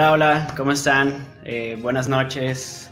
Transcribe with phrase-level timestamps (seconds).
[0.00, 1.26] Hola, hola, ¿cómo están?
[1.44, 2.90] Eh, buenas noches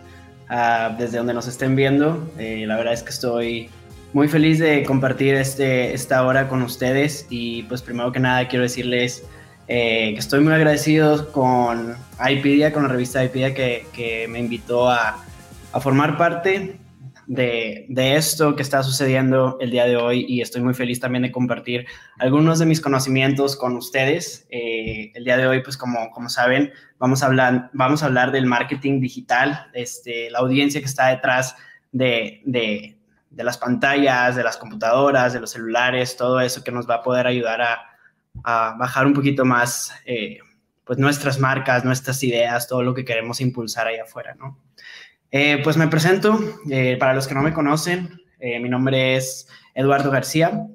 [0.50, 2.30] uh, desde donde nos estén viendo.
[2.36, 3.70] Eh, la verdad es que estoy
[4.12, 8.64] muy feliz de compartir este, esta hora con ustedes y pues primero que nada quiero
[8.64, 9.24] decirles
[9.68, 14.90] eh, que estoy muy agradecido con iPedia, con la revista iPedia que, que me invitó
[14.90, 15.24] a,
[15.72, 16.76] a formar parte
[17.28, 21.22] de, de, esto que está sucediendo el día de hoy y estoy muy feliz también
[21.22, 21.86] de compartir
[22.18, 24.46] algunos de mis conocimientos con ustedes.
[24.50, 28.32] Eh, el día de hoy, pues como, como saben, vamos a, hablar, vamos a hablar
[28.32, 31.54] del marketing digital, este, la audiencia que está detrás
[31.92, 32.96] de, de,
[33.28, 37.02] de, las pantallas, de las computadoras, de los celulares, todo eso que nos va a
[37.02, 37.78] poder ayudar a,
[38.42, 40.38] a bajar un poquito más eh,
[40.84, 44.58] pues nuestras marcas, nuestras ideas, todo lo que queremos impulsar allá afuera, ¿no?
[45.30, 46.38] Eh, pues me presento,
[46.70, 50.66] eh, para los que no me conocen, eh, mi nombre es Eduardo García.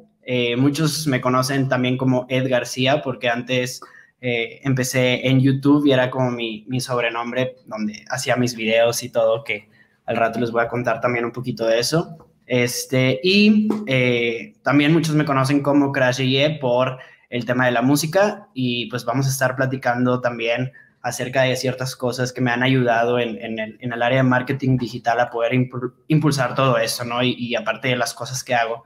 [0.57, 3.81] Muchos me conocen también como Ed García porque antes
[4.21, 9.67] empecé en YouTube y era como mi, sobrenombre donde hacía mis videos y todo, que
[10.05, 12.29] al rato les voy a contar también un poquito de eso.
[12.45, 13.67] Este, y
[14.61, 19.03] también muchos me conocen como Crash Ye por el tema de la música y pues
[19.03, 20.71] vamos a estar platicando también
[21.03, 24.23] acerca de ciertas cosas que me han ayudado en, en, el, en el, área de
[24.23, 25.51] marketing digital a poder
[26.07, 27.21] impulsar todo esto, ¿no?
[27.21, 28.85] Y, y, aparte de las cosas que hago.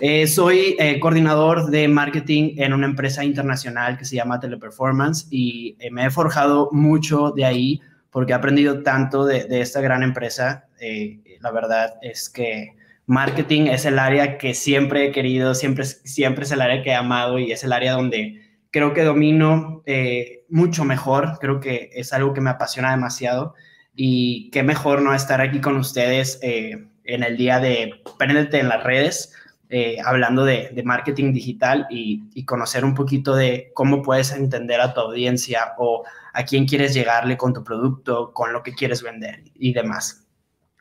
[0.00, 5.76] Eh, soy eh, coordinador de marketing en una empresa internacional que se llama Teleperformance y
[5.78, 7.80] eh, me he forjado mucho de ahí
[8.10, 10.68] porque he aprendido tanto de, de esta gran empresa.
[10.80, 16.44] Eh, la verdad es que marketing es el área que siempre he querido, siempre, siempre
[16.44, 18.47] es el área que he amado y es el área donde
[18.78, 23.54] creo que domino eh, mucho mejor, creo que es algo que me apasiona demasiado
[23.92, 28.68] y qué mejor no estar aquí con ustedes eh, en el día de Préndete en
[28.68, 29.34] las redes,
[29.68, 34.80] eh, hablando de, de, marketing digital y, y, conocer un poquito de cómo puedes entender
[34.80, 39.02] a tu audiencia o a quién quieres llegarle con tu producto, con lo que quieres
[39.02, 40.24] vender y demás.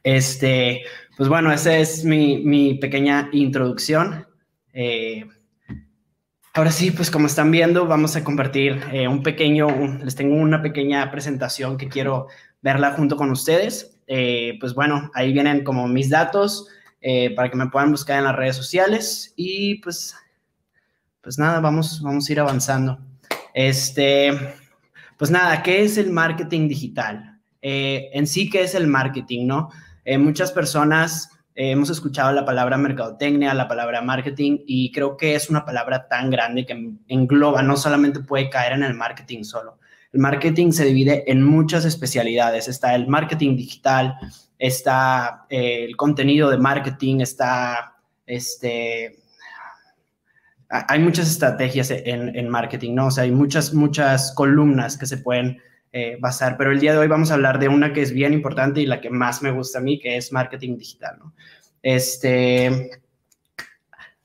[0.03, 0.83] Este,
[1.17, 4.27] pues bueno, esa es mi, mi pequeña introducción.
[4.71, 5.25] Eh,
[6.57, 9.67] Ahora sí, pues como están viendo, vamos a compartir eh, un pequeño,
[10.03, 12.29] les tengo una pequeña presentación que quiero
[12.63, 13.99] verla junto con ustedes.
[14.07, 16.67] Eh, pues bueno, ahí vienen como mis datos
[16.99, 20.15] eh, para que me puedan buscar en las redes sociales y pues,
[21.21, 22.97] pues nada, vamos, vamos a ir avanzando.
[23.53, 24.31] Este,
[25.15, 27.39] pues nada, ¿qué es el marketing digital?
[27.61, 29.69] en sí, ¿qué es el marketing, no?
[30.17, 35.49] muchas personas eh, hemos escuchado la palabra mercadotecnia, la palabra marketing y creo que es
[35.49, 39.79] una palabra tan grande que engloba, no solamente puede caer en el marketing solo.
[40.13, 42.67] El marketing se divide en muchas especialidades.
[42.67, 44.19] Está el marketing digital,
[44.59, 47.95] está eh, el contenido de marketing, está
[48.27, 49.17] este,
[50.69, 53.07] hay muchas estrategias en, en, marketing, ¿no?
[53.07, 55.59] O sea, hay muchas, muchas columnas que se pueden
[55.91, 58.33] eh, basar, pero el día de hoy vamos a hablar de una que es bien
[58.33, 61.17] importante y la que más me gusta a mí, que es marketing digital.
[61.81, 62.91] Este,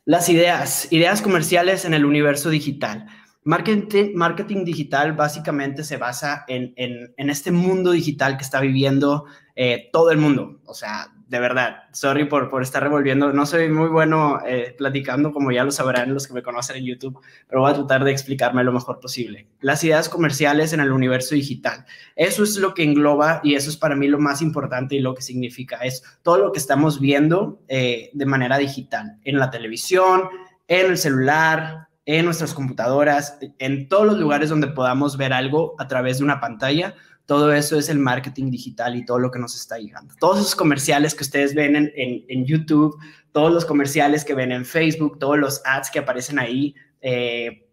[0.04, 3.06] las ideas, ideas comerciales en el universo digital.
[3.44, 9.26] Marketing, marketing digital básicamente se basa en, en, en, este mundo digital que está viviendo
[9.56, 10.60] eh, todo el mundo.
[10.64, 13.32] O sea, de verdad, sorry por, por estar revolviendo.
[13.32, 16.84] No soy muy bueno eh, platicando, como ya lo sabrán los que me conocen en
[16.84, 19.46] YouTube, pero voy a tratar de explicarme lo mejor posible.
[19.62, 21.86] Las ideas comerciales en el universo digital.
[22.16, 25.14] Eso es lo que engloba y eso es para mí lo más importante y lo
[25.14, 25.78] que significa.
[25.78, 30.28] Es todo lo que estamos viendo eh, de manera digital, en la televisión,
[30.68, 35.88] en el celular, en nuestras computadoras, en todos los lugares donde podamos ver algo a
[35.88, 36.94] través de una pantalla
[37.26, 40.14] todo eso es el marketing digital y todo lo que nos está llegando.
[40.18, 42.98] Todos esos comerciales que ustedes ven en, en, YouTube,
[43.32, 47.68] todos los comerciales que ven en Facebook, todos los ads que aparecen ahí, eh,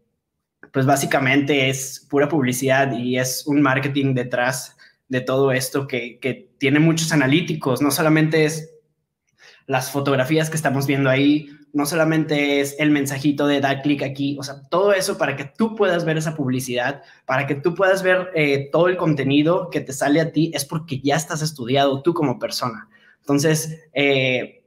[0.71, 6.51] pues básicamente es pura publicidad y es un marketing detrás de todo esto que, que
[6.59, 8.71] tiene muchos analíticos, no solamente es
[9.69, 14.35] las fotografías que estamos viendo ahí, no solamente es el mensajito de dar clic aquí,
[14.39, 18.01] o sea, todo eso para que tú puedas ver esa publicidad, para que tú puedas
[18.01, 22.01] ver eh, todo el contenido que te sale a ti, es porque ya estás estudiado
[22.01, 22.89] tú como persona.
[23.19, 24.63] Entonces, eh,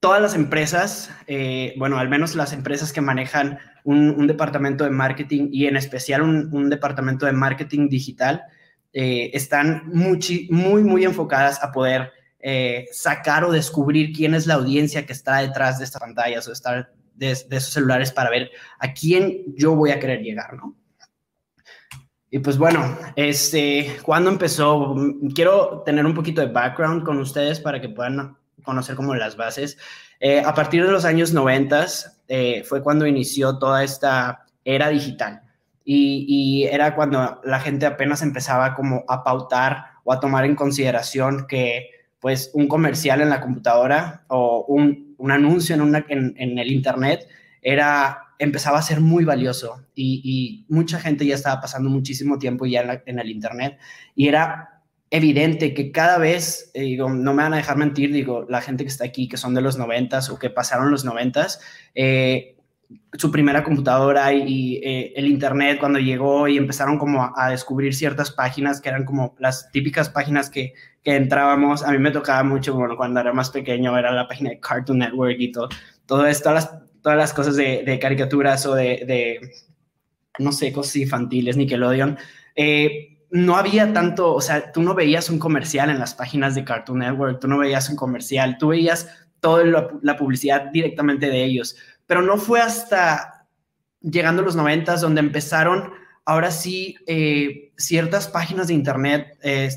[0.00, 5.50] todas las empresas, eh, bueno, al menos las empresas que manejan un, departamento de marketing
[5.52, 8.42] y en especial un, un departamento de marketing digital,
[8.92, 12.10] están muy, muy, muy enfocadas a poder
[12.40, 16.52] eh, sacar o descubrir quién es la audiencia que está detrás de estas pantallas o
[16.52, 20.76] estar de, de, esos celulares para ver a quién yo voy a querer llegar, ¿no?
[22.30, 24.94] Y pues bueno, este, ¿cuándo empezó?
[25.34, 29.78] Quiero tener un poquito de background con ustedes para que puedan conocer como las bases.
[30.20, 31.86] Eh, a partir de los años 90
[32.28, 35.42] eh, fue cuando inició toda esta era digital.
[35.84, 41.46] y, era cuando la gente apenas empezaba como a pautar o a tomar en consideración
[41.46, 47.28] que pues un comercial en la computadora o un, anuncio en, una, en, el internet
[47.62, 52.82] era empezaba a ser muy valioso y, mucha gente ya estaba pasando muchísimo tiempo ya
[52.82, 53.78] en, en el internet
[54.14, 54.78] y era
[55.10, 58.84] evidente que cada vez, eh, digo, no me van a dejar mentir, digo, la gente
[58.84, 61.60] que está aquí, que son de los noventas o que pasaron los noventas,
[61.94, 62.56] eh,
[63.14, 68.30] su primera computadora y, eh, el internet cuando llegó y empezaron como a, descubrir ciertas
[68.30, 70.74] páginas que eran como las típicas páginas que,
[71.16, 71.82] entrábamos.
[71.82, 74.98] A mí me tocaba mucho, bueno, cuando era más pequeño era la página de Cartoon
[74.98, 75.68] Network y todo,
[76.06, 79.52] todo esto, todas las, todas las cosas de, de caricaturas o de, de,
[80.38, 82.18] no sé, cosas infantiles, Nickelodeon.
[82.56, 86.64] Eh, no había tanto, o sea, tú no veías un comercial en las páginas de
[86.64, 89.08] Cartoon Network, tú no veías un comercial, tú veías
[89.40, 89.64] toda
[90.02, 91.76] la publicidad directamente de ellos
[92.08, 93.46] pero no fue hasta
[94.00, 95.92] llegando a los noventas donde empezaron
[96.24, 99.70] ahora sí eh, ciertas páginas de internet, eh,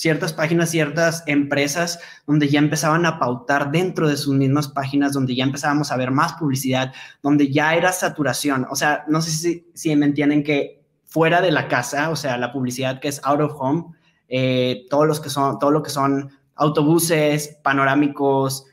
[0.00, 5.34] ciertas páginas, ciertas empresas donde ya empezaban a pautar dentro de sus mismas páginas, donde
[5.34, 6.92] ya empezábamos a ver más publicidad,
[7.22, 8.66] donde ya era saturación.
[8.70, 12.36] O sea, no sé si, si me entienden que fuera de la casa, o sea,
[12.38, 13.84] la publicidad que es out of home,
[14.28, 18.66] eh, todos los que son, todo lo que son autobuses, panorámicos,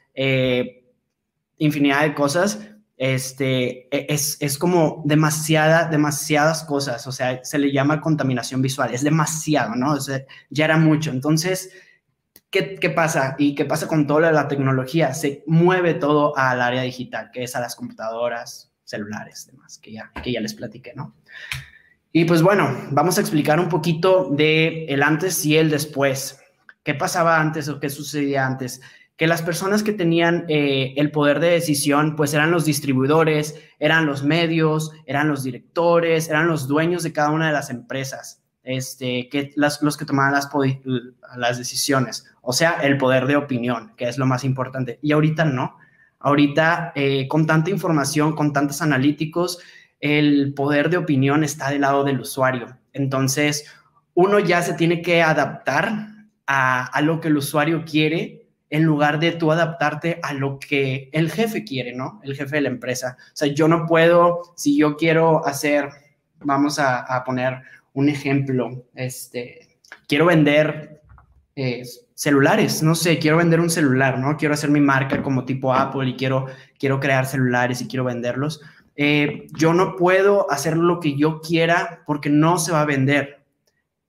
[1.57, 2.59] infinidad de cosas,
[2.97, 8.93] este, e, es, es, como demasiada, demasiadas cosas, o sea, se le llama contaminación visual,
[8.93, 9.93] es demasiado, ¿no?
[9.93, 11.11] O sea, ya era mucho.
[11.11, 11.71] Entonces,
[12.49, 13.35] ¿qué, ¿qué, pasa?
[13.37, 15.13] ¿Y qué pasa con toda la tecnología?
[15.13, 20.11] Se mueve todo al área digital, que es a las computadoras, celulares, demás, que ya,
[20.23, 21.15] que ya les platiqué, ¿no?
[22.11, 26.39] Y pues bueno, vamos a explicar un poquito de el antes y el después.
[26.81, 28.79] ¿Qué pasaba antes o qué sucedía antes?
[29.17, 34.05] Que las personas que tenían eh, el poder de decisión, pues eran los distribuidores, eran
[34.05, 39.29] los medios, eran los directores, eran los dueños de cada una de las empresas, este,
[39.29, 40.49] que las, los que tomaban las,
[41.37, 44.99] las decisiones, o sea, el poder de opinión, que es lo más importante.
[45.01, 45.77] Y ahorita no.
[46.19, 49.59] Ahorita, eh, con tanta información, con tantos analíticos,
[49.99, 52.77] el poder de opinión está del lado del usuario.
[52.93, 53.65] Entonces,
[54.13, 56.07] uno ya se tiene que adaptar
[56.47, 58.34] a, a lo que el usuario quiere
[58.69, 62.19] en lugar de tú adaptarte a lo que el jefe quiere, ¿no?
[62.23, 63.17] El jefe de la empresa.
[63.19, 65.89] O sea, yo no puedo, si yo quiero hacer,
[66.39, 67.61] vamos a, poner
[67.93, 69.77] un ejemplo, este,
[70.07, 71.01] quiero vender
[71.55, 71.83] eh,
[72.13, 74.35] celulares, no sé, quiero vender un celular, ¿no?
[74.37, 76.47] Quiero hacer mi marca como tipo Apple y quiero,
[76.79, 78.61] quiero crear celulares y quiero venderlos.
[78.97, 83.34] Eh, yo no puedo hacer lo que yo quiera porque no se va a vender.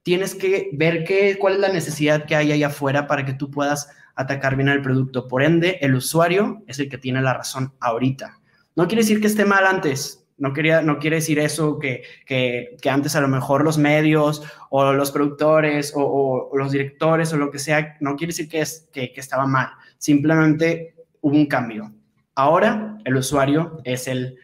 [0.06, 3.50] Tienes que ver qué, cuál es la necesidad que hay ahí afuera para que tú
[3.50, 5.26] puedas atacar bien al producto.
[5.26, 8.38] Por ende, el usuario es el que tiene la razón ahorita.
[8.76, 12.78] No quiere decir que esté mal antes, no, quería, no quiere decir eso que, que,
[12.88, 17.58] antes a lo mejor los medios o los productores o, los directores o lo que
[17.58, 19.70] sea, no quiere decir que, es, que estaba mal.
[19.98, 21.92] Simplemente hubo un cambio.
[22.36, 24.38] Ahora el usuario es el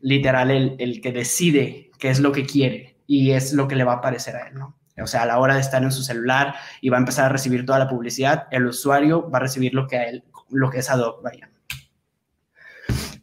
[0.00, 3.84] literal, el, el que decide qué es lo que quiere y es lo que le
[3.84, 4.76] va a parecer a él, ¿no?
[5.02, 7.28] O sea, a la hora de estar en su celular y va a empezar a
[7.28, 10.90] recibir toda la publicidad, el usuario va a recibir lo que él, lo que es
[10.90, 11.50] ad hoc, vaya.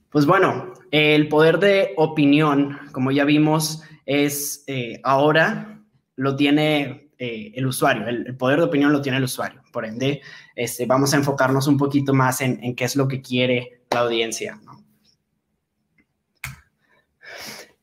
[0.10, 5.80] Pues bueno, el poder de opinión, como ya vimos, es eh, ahora
[6.18, 9.62] lo tiene eh, el usuario, el, poder de opinión lo tiene el usuario.
[9.72, 10.22] Por ende,
[10.56, 14.60] este, vamos a enfocarnos un poquito más en, qué es lo que quiere la audiencia.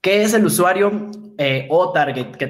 [0.02, 2.33] ¿Qué es el usuario eh, o target?
[2.33, 2.47] Que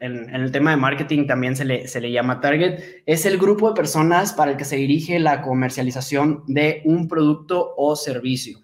[0.00, 3.68] en, el tema de marketing también se le, se le llama target, es el grupo
[3.68, 8.60] de personas para el que se dirige la comercialización de un producto o servicio.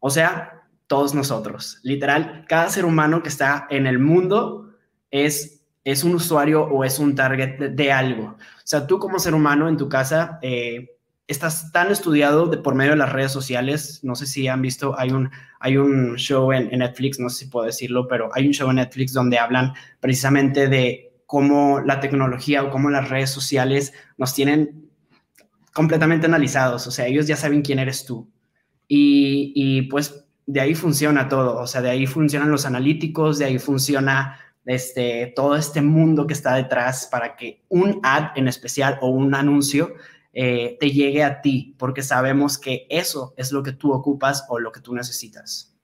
[0.00, 1.78] O sea, todos nosotros.
[1.82, 4.70] Literal, cada ser humano que está en el mundo
[5.10, 8.26] es, es un usuario o es un target de, algo.
[8.26, 10.93] O sea, tú como ser humano en tu casa, eh,
[11.26, 14.00] estás tan estudiado de, por medio de las redes sociales.
[14.02, 17.50] No sé si han visto, hay un, hay un show en, Netflix, no sé si
[17.50, 22.62] puedo decirlo, pero hay un show en Netflix donde hablan precisamente de cómo la tecnología
[22.62, 24.90] o cómo las redes sociales nos tienen
[25.72, 26.86] completamente analizados.
[26.86, 28.30] O sea, ellos ya saben quién eres tú.
[28.86, 31.58] Y, y pues de ahí funciona todo.
[31.58, 36.32] O sea, de ahí funcionan los analíticos, de ahí funciona este, todo este mundo que
[36.32, 39.94] está detrás para que un ad en especial o un anuncio
[40.34, 44.58] eh, te llegue a ti, porque sabemos que eso es lo que tú ocupas o
[44.58, 45.74] lo que tú necesitas.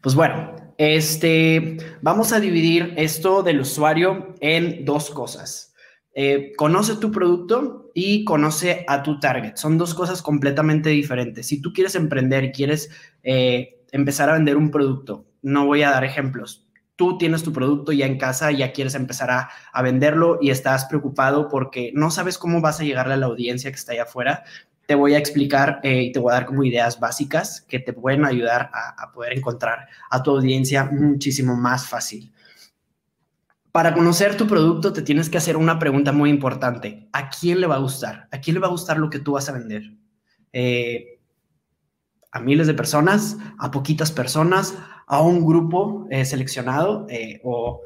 [0.00, 5.74] Pues bueno, este, vamos a dividir esto del usuario en dos cosas.
[6.14, 9.56] Eh, conoce tu producto y conoce a tu target.
[9.56, 11.46] Son dos cosas completamente diferentes.
[11.46, 12.90] Si tú quieres emprender y quieres
[13.22, 16.61] eh, empezar a vender un producto no voy a dar ejemplos.
[16.96, 20.84] Tú tienes tu producto ya en casa, ya quieres empezar a, a venderlo y estás
[20.84, 24.44] preocupado porque no sabes cómo vas a llegarle a la audiencia que está allá afuera
[24.86, 27.92] te voy a explicar eh, y te voy a dar como ideas básicas que te
[27.92, 32.32] pueden ayudar a, poder encontrar a tu audiencia muchísimo más fácil.
[33.70, 37.08] Para conocer tu producto te tienes que hacer una pregunta muy importante.
[37.12, 38.28] ¿A quién le va a gustar?
[38.30, 39.82] ¿A quién le va a gustar lo que tú vas a vender?
[40.52, 41.11] Eh,
[42.32, 43.36] ¿A miles de personas?
[43.58, 44.76] ¿A poquitas personas?
[45.06, 47.06] ¿A un grupo eh, seleccionado?
[47.44, 47.82] ¿O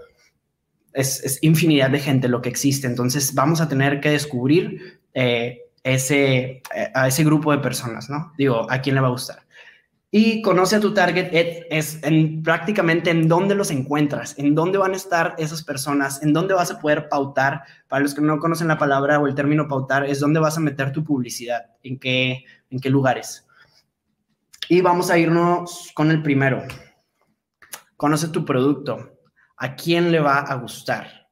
[0.94, 2.86] es, infinidad de gente lo que existe?
[2.86, 5.00] Entonces vamos a tener que descubrir
[5.86, 8.32] ese, eh, a ese grupo de personas, ¿no?
[8.36, 9.46] Digo, ¿a quién le va a gustar?
[10.10, 11.30] Y conoce a tu target
[11.70, 16.32] es en, prácticamente en dónde los encuentras, en dónde van a estar esas personas, en
[16.32, 17.62] dónde vas a poder pautar.
[17.86, 20.60] Para los que no conocen la palabra o el término pautar, es dónde vas a
[20.60, 23.45] meter tu publicidad, en qué, en qué lugares.
[24.68, 26.62] Y vamos a irnos con el primero.
[27.96, 29.18] Conoce tu producto.
[29.56, 31.28] ¿A quién le va a gustar?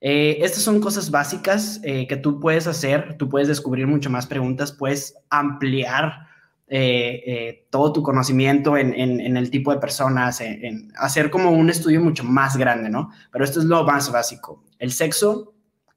[0.00, 4.26] Eh, estas son cosas básicas eh, que tú puedes hacer, tú puedes descubrir mucho más
[4.26, 6.28] preguntas, puedes ampliar
[6.68, 8.94] eh, todo tu conocimiento en,
[9.36, 13.10] el tipo de personas, en, hacer como un estudio mucho más grande, ¿no?
[13.32, 14.64] Pero esto es lo más básico.
[14.78, 15.54] El sexo,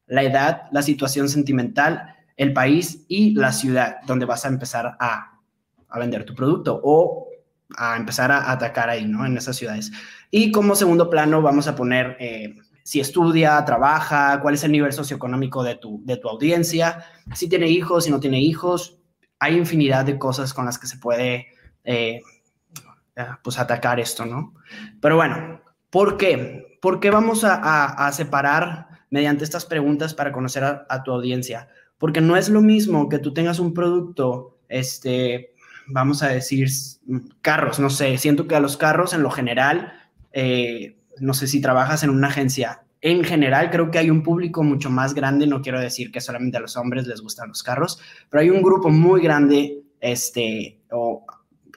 [0.07, 5.40] la edad, la situación sentimental, el país y la ciudad donde vas a empezar a,
[5.91, 7.27] a vender tu producto o
[7.77, 9.25] a empezar a atacar ahí, ¿no?
[9.25, 9.91] En esas ciudades.
[10.29, 12.17] Y como segundo plano vamos a poner
[12.83, 17.67] si estudia, trabaja, cuál es el nivel socioeconómico de tu, de tu audiencia, si tiene
[17.67, 18.98] hijos, si no tiene hijos.
[19.39, 21.48] Hay infinidad de cosas con las que se puede
[21.83, 22.21] eh,
[23.15, 24.53] eh, pues atacar esto, ¿no?
[25.00, 26.77] Pero bueno, ¿por qué?
[26.81, 31.69] ¿Por qué vamos a, separar mediante estas preguntas para conocer a, tu audiencia?
[31.98, 35.50] Porque no es lo mismo que tú tengas un producto, este,
[35.91, 36.69] vamos a decir,
[37.41, 39.93] carros, no sé, siento que a los carros en lo general,
[40.33, 42.83] eh, no sé si trabajas en una agencia.
[43.01, 45.48] En general, creo que hay un público mucho más grande.
[45.48, 48.62] No quiero decir que solamente a los hombres les gustan los carros, pero hay un
[48.62, 51.25] grupo muy grande, este, o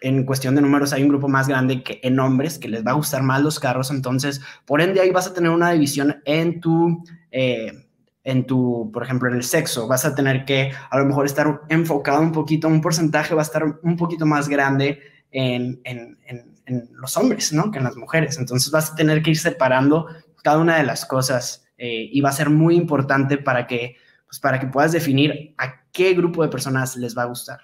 [0.00, 2.90] en cuestión de números, hay un grupo más grande que en hombres que les va
[2.90, 3.90] a gustar más los carros.
[3.90, 7.83] Entonces, por ende, ahí vas a tener una división en tu, eh,
[8.24, 9.86] en tu, por ejemplo, en el sexo.
[9.86, 13.44] Vas a tener que a lo mejor estar enfocado un poquito, un porcentaje va a
[13.44, 15.00] estar un poquito más grande
[15.30, 16.54] en, en, en,
[16.92, 17.70] los hombres, ¿no?
[17.70, 18.38] Que en las mujeres.
[18.38, 20.06] Entonces vas a tener que ir separando
[20.42, 24.40] cada una de las cosas eh, y va a ser muy importante para que, pues,
[24.40, 27.60] para que puedas definir a qué grupo de personas les va a gustar.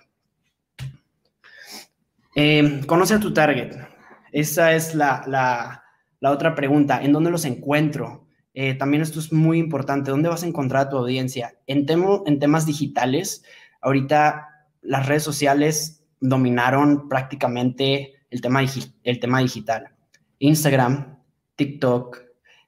[2.36, 3.76] Eh, conoce a tu target.
[4.32, 5.82] Esa es la, la,
[6.20, 7.02] la, otra pregunta.
[7.02, 8.26] ¿En dónde los encuentro?
[8.62, 10.10] Eh, también esto es muy importante.
[10.10, 11.54] ¿Dónde vas a encontrar a tu audiencia?
[11.66, 13.42] En, temo, en temas digitales,
[13.80, 14.48] ahorita
[14.82, 18.60] las redes sociales dominaron prácticamente el tema,
[19.04, 19.88] el tema digital.
[20.40, 21.18] Instagram,
[21.56, 22.18] TikTok,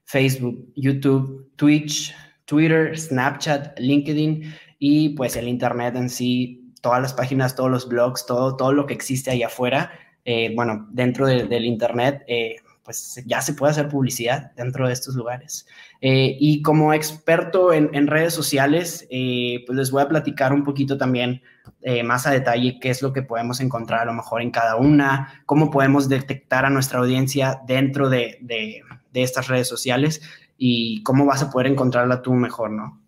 [0.03, 7.55] Facebook, YouTube, Twitch, Twitter, Snapchat, LinkedIn y pues el Internet en sí, todas las páginas,
[7.55, 9.91] todos los blogs, todo, todo lo que existe ahí afuera.
[10.25, 15.15] Eh, bueno, dentro del Internet, eh, pues ya se puede hacer publicidad dentro de estos
[15.15, 15.65] lugares.
[16.01, 21.41] Eh, y como experto en, redes sociales, pues les voy a platicar un poquito también
[21.81, 24.75] eh, más a detalle qué es lo que podemos encontrar a lo mejor en cada
[24.75, 30.21] una, cómo podemos detectar a nuestra audiencia dentro de, de, estas redes sociales
[30.57, 33.01] y cómo vas a poder encontrarla tú mejor, ¿no?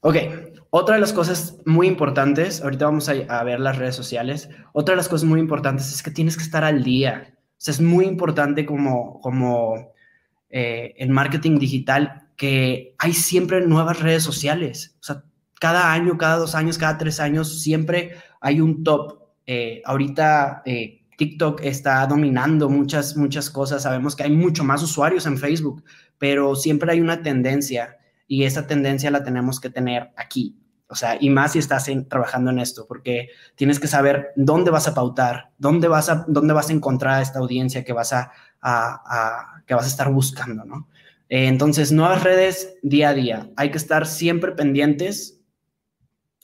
[0.00, 0.16] Ok,
[0.76, 4.96] otra de las cosas muy importantes, ahorita vamos a, ver las redes sociales, otra de
[4.96, 7.32] las cosas muy importantes es que tienes que estar al día.
[7.52, 9.92] O sea, es muy importante como, como
[10.50, 14.96] eh, en marketing digital que hay siempre nuevas redes sociales.
[14.98, 15.22] O sea,
[15.60, 19.20] cada año, cada dos años, cada tres años, siempre hay un top.
[19.46, 23.84] Eh, ahorita eh, TikTok está dominando muchas, muchas cosas.
[23.84, 25.84] Sabemos que hay mucho más usuarios en Facebook,
[26.18, 30.58] pero siempre hay una tendencia y esa tendencia la tenemos que tener aquí.
[30.88, 34.86] O sea, y más si estás trabajando en esto, porque tienes que saber dónde vas
[34.86, 38.30] a pautar, dónde vas a, dónde vas a encontrar a esta audiencia que vas a,
[38.60, 40.88] a que vas a estar buscando, ¿no?
[41.28, 43.50] Eh, entonces, nuevas redes día a día.
[43.56, 45.40] Hay que estar siempre pendientes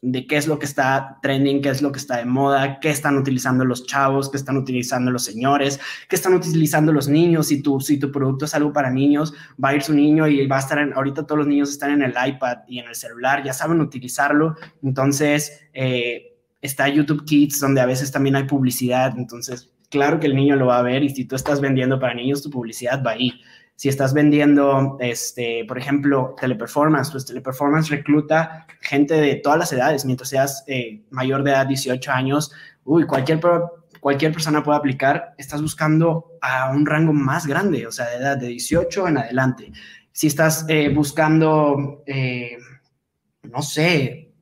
[0.03, 2.89] de qué es lo que está trending, qué es lo que está de moda, qué
[2.89, 5.79] están utilizando los chavos, qué están utilizando los señores,
[6.09, 7.49] qué están utilizando los niños.
[7.49, 10.47] Si tu, si tu producto es algo para niños, va a ir su niño y
[10.47, 12.95] va a estar en, ahorita todos los niños están en el iPad y en el
[12.95, 14.57] celular, ya saben utilizarlo.
[14.83, 19.15] Entonces, eh, está YouTube Kids, donde a veces también hay publicidad.
[19.19, 22.15] Entonces, claro que el niño lo va a ver y si tú estás vendiendo para
[22.15, 23.33] niños, tu publicidad va ahí.
[23.81, 30.05] Si estás vendiendo, este, por ejemplo, teleperformance, pues teleperformance recluta gente de todas las edades,
[30.05, 32.53] mientras seas eh, mayor de edad, 18 años,
[32.85, 33.41] uy, cualquier,
[33.99, 38.37] cualquier persona puede aplicar, estás buscando a un rango más grande, o sea, de edad
[38.37, 39.73] de 18 en adelante.
[40.13, 42.59] Si estás eh, buscando, eh,
[43.45, 44.35] no sé,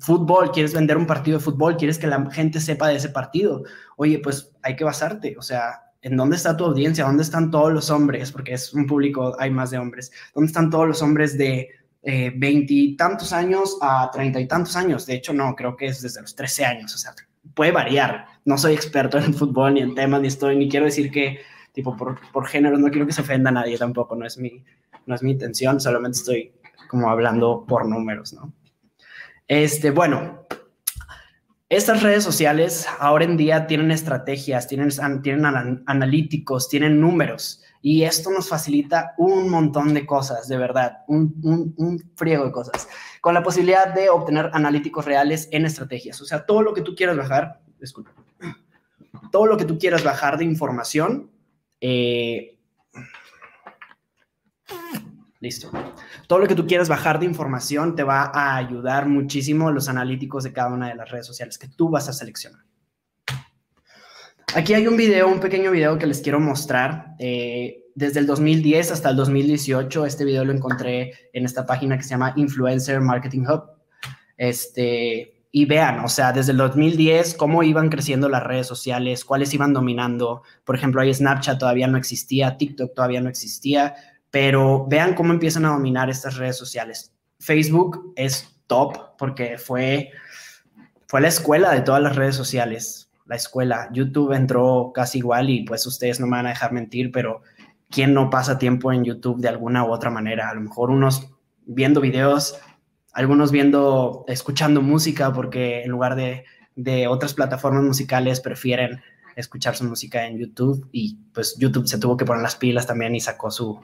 [0.00, 3.62] fútbol, quieres vender un partido de fútbol, quieres que la gente sepa de ese partido,
[3.96, 7.04] oye, pues hay que basarte, o sea, ¿en dónde está tu audiencia?
[7.04, 8.30] ¿Dónde están todos los hombres?
[8.30, 10.12] Porque es un público, hay más de hombres.
[10.32, 11.68] ¿Dónde están todos los hombres de
[12.04, 15.04] eh, veintitantos años a treinta y tantos años?
[15.04, 17.12] De hecho, no, creo que es desde los 13 años, o sea,
[17.54, 18.26] puede variar.
[18.44, 21.40] No soy experto en fútbol, ni en temas, ni estoy, ni quiero decir que,
[21.72, 24.62] tipo, por, por género, no quiero que se ofenda a nadie tampoco, no es mi,
[25.06, 26.52] no es mi intención, solamente estoy
[26.88, 28.52] como hablando por números, ¿no?
[29.48, 30.46] Este, bueno,
[31.68, 34.90] estas redes sociales ahora en día tienen estrategias, tienen,
[35.22, 35.44] tienen
[35.86, 41.74] analíticos, tienen números y esto nos facilita un montón de cosas, de verdad, un, un,
[41.76, 42.88] un, friego de cosas,
[43.20, 46.20] con la posibilidad de obtener analíticos reales en estrategias.
[46.20, 48.12] O sea, todo lo que tú quieras bajar, disculpa,
[49.30, 51.30] todo lo que tú quieras bajar de información,
[51.80, 52.55] eh,
[55.46, 55.70] listo.
[56.26, 60.42] Todo lo que tú quieras bajar de información te va a ayudar muchísimo los analíticos
[60.42, 62.62] de cada una de las redes sociales que tú vas a seleccionar.
[64.54, 67.14] Aquí hay un video, un pequeño video que les quiero mostrar.
[67.18, 72.02] Eh, desde el 2010 hasta el 2018, este video lo encontré en esta página que
[72.02, 73.64] se llama Influencer Marketing Hub.
[74.36, 79.54] Este, y vean, o sea, desde el 2010, cómo iban creciendo las redes sociales, cuáles
[79.54, 80.42] iban dominando.
[80.64, 83.94] Por ejemplo, ahí Snapchat todavía no existía, TikTok todavía no existía,
[84.36, 87.10] pero vean cómo empiezan a dominar estas redes sociales.
[87.40, 90.10] Facebook es top porque fue,
[91.06, 93.88] fue la escuela de todas las redes sociales la escuela.
[93.94, 97.40] YouTube entró casi igual y pues ustedes no me van a dejar mentir, pero
[97.88, 100.50] ¿quién no pasa tiempo en YouTube de alguna u otra manera?
[100.50, 101.30] A lo mejor unos
[101.64, 102.60] viendo videos,
[103.14, 109.00] algunos viendo, escuchando música, porque en lugar de, de otras plataformas musicales prefieren
[109.34, 113.14] escuchar su música en YouTube y pues YouTube se tuvo que poner las pilas también
[113.14, 113.80] y sacó su,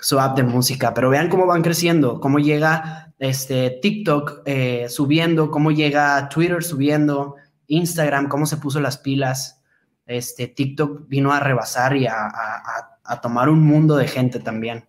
[0.00, 5.50] su app de música, pero vean cómo van creciendo, cómo llega este TikTok eh, subiendo,
[5.50, 7.36] cómo llega Twitter subiendo,
[7.66, 9.60] Instagram, cómo se puso las pilas,
[10.06, 12.16] este, TikTok vino a rebasar y a,
[13.22, 14.88] tomar un mundo de gente también.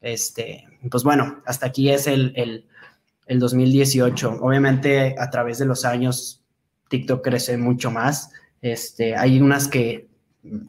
[0.00, 4.38] Este, pues bueno, hasta aquí es el, el, 2018.
[4.40, 6.42] Obviamente a través de los años
[6.88, 8.32] TikTok crece mucho más.
[8.60, 10.08] Este, hay unas que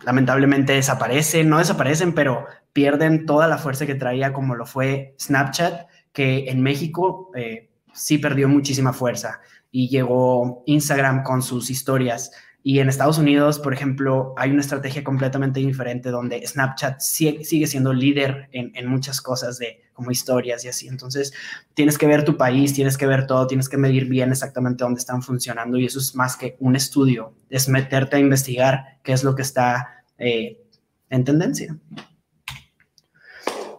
[0.04, 5.88] lamentablemente desaparecen, no desaparecen, pero pierden toda la fuerza que traía como lo fue Snapchat,
[6.13, 12.31] que en México eh, sí perdió muchísima fuerza y llegó Instagram con sus historias.
[12.63, 17.91] Y en Estados Unidos, por ejemplo, hay una estrategia completamente diferente donde Snapchat sigue, siendo
[17.91, 20.88] líder en, muchas cosas de como historias y así.
[20.88, 21.34] Entonces,
[21.73, 24.99] tienes que ver tu país, tienes que ver todo, tienes que medir bien exactamente dónde
[24.99, 29.23] están funcionando y eso es más que un estudio, es meterte a investigar qué es
[29.23, 30.62] lo que está eh,
[31.10, 31.75] en tendencia.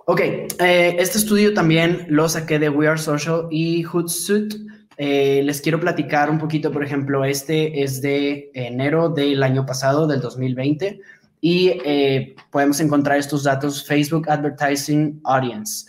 [0.05, 4.57] Ok, eh, este estudio también lo saqué de We Are Social y Hootsuite
[4.97, 10.07] eh, les quiero platicar un poquito, por ejemplo, este es de enero del año pasado,
[10.07, 11.01] del 2020,
[11.41, 15.87] y eh, podemos encontrar estos datos Facebook Advertising Audience.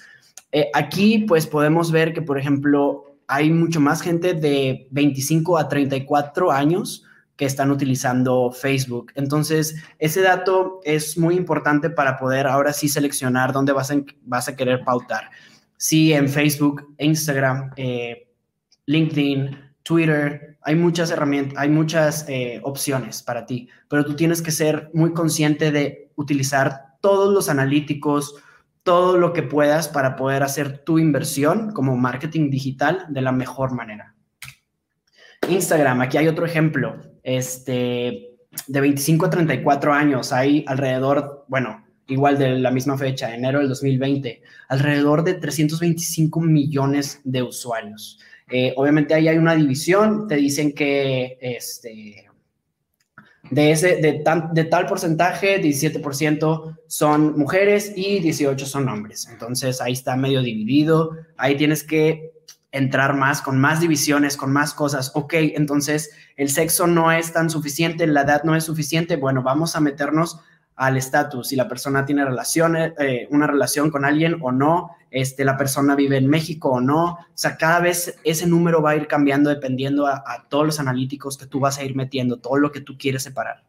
[0.52, 5.68] Eh, aquí, pues podemos ver que, por ejemplo, hay mucho más gente de 25 a
[5.68, 7.03] 34 años
[7.36, 9.12] que están utilizando Facebook.
[9.16, 14.48] Entonces, ese dato es muy importante para poder ahora sí seleccionar dónde vas a, vas
[14.48, 15.30] a querer pautar.
[15.78, 18.28] Si en Facebook, Instagram, eh,
[18.86, 24.52] LinkedIn, Twitter, hay muchas herramientas, hay muchas eh, opciones para ti, pero tú tienes que
[24.52, 28.36] ser muy consciente de utilizar todos los analíticos,
[28.84, 33.74] todo lo que puedas para poder hacer tu inversión como marketing digital de la mejor
[33.74, 34.13] manera.
[35.50, 38.32] Instagram, aquí hay otro ejemplo, este,
[38.68, 43.70] de 25 a 34 años, hay alrededor, bueno, igual de la misma fecha, enero del
[43.70, 48.20] 2020, alrededor de 325 millones de usuarios.
[48.50, 52.28] Eh, obviamente ahí hay una división, te dicen que este,
[53.50, 59.28] de, ese, de, de tal porcentaje, 17% son mujeres y 18 son hombres.
[59.32, 62.33] Entonces ahí está medio dividido, ahí tienes que
[62.74, 65.12] entrar más, con más divisiones, con más cosas.
[65.14, 69.16] Ok, entonces el sexo no es tan suficiente, la edad no es suficiente.
[69.16, 70.42] Bueno, vamos a meternos
[70.76, 75.46] al estatus, si la persona tiene relaciones, eh, una relación con alguien o no, este,
[75.46, 77.12] la persona vive en México o no.
[77.12, 81.38] O sea, cada vez ese número va a ir cambiando dependiendo a, todos los analíticos
[81.38, 83.64] que tú vas a ir metiendo, todo lo que tú quieres separar,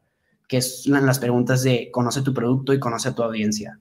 [0.48, 3.78] que es las preguntas de conoce tu producto y conoce tu audiencia.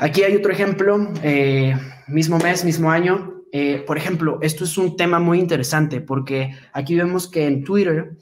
[0.00, 3.35] Aquí hay otro ejemplo, eh, mismo mes, mismo año.
[3.52, 8.16] Eh, por ejemplo, esto es un tema muy interesante porque aquí vemos que en Twitter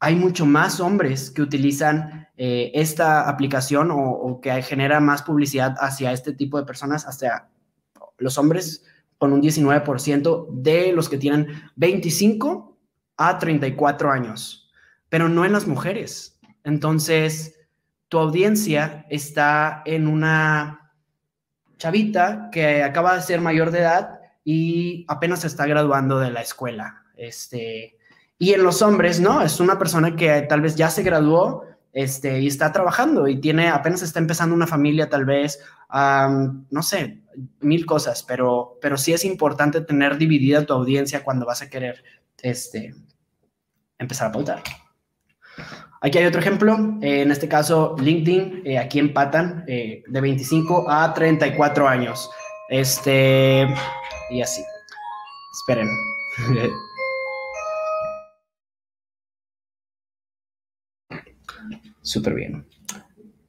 [0.00, 6.10] hay mucho más hombres que utilizan eh, esta aplicación o, que genera más publicidad hacia
[6.10, 7.50] este tipo de personas, hacia
[8.16, 8.82] los hombres
[9.18, 12.78] con un 19% de los que tienen 25
[13.18, 14.72] a 34 años,
[15.10, 16.40] pero no en las mujeres.
[16.64, 17.58] Entonces,
[18.08, 20.79] tu audiencia está en una
[21.80, 26.42] chavita que acaba de ser mayor de edad y apenas se está graduando de la
[26.42, 27.04] escuela.
[27.16, 27.96] Este,
[28.38, 32.38] y en los hombres, no, es una persona que tal vez ya se graduó este,
[32.38, 35.58] y está trabajando y tiene, apenas está empezando una familia tal vez,
[35.90, 37.22] no sé,
[37.60, 42.04] mil cosas, pero, pero sí es importante tener dividida tu audiencia cuando vas a querer
[42.42, 42.94] este,
[43.98, 44.62] empezar a pautar.
[46.02, 50.90] Aquí hay otro ejemplo, eh, en este caso LinkedIn, eh, aquí empatan eh, de 25
[50.90, 52.30] a 34 años.
[52.70, 53.68] Este,
[54.30, 54.62] y así.
[55.52, 55.88] Esperen.
[62.00, 62.66] Súper bien.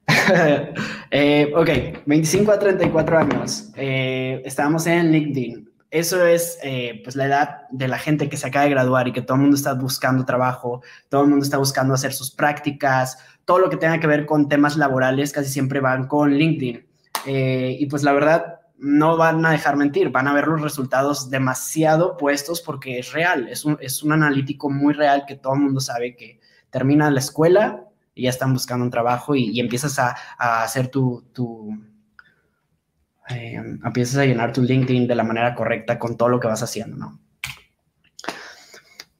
[1.10, 1.70] eh, ok,
[2.04, 3.70] 25 a 34 años.
[3.76, 5.71] Estábamos en LinkedIn.
[5.92, 9.12] Eso es eh, pues la edad de la gente que se acaba de graduar y
[9.12, 13.18] que todo el mundo está buscando trabajo, todo el mundo está buscando hacer sus prácticas,
[13.44, 16.86] todo lo que tenga que ver con temas laborales casi siempre van con LinkedIn.
[17.26, 21.28] Eh, y pues la verdad, no van a dejar mentir, van a ver los resultados
[21.28, 25.60] demasiado puestos porque es real, es un, es un analítico muy real que todo el
[25.60, 30.16] mundo sabe que termina la escuela y ya están buscando un trabajo y, empiezas a,
[30.38, 31.22] hacer tu,
[33.28, 36.96] eh, a llenar tu LinkedIn de la manera correcta con todo lo que vas haciendo,
[36.96, 37.20] ¿no?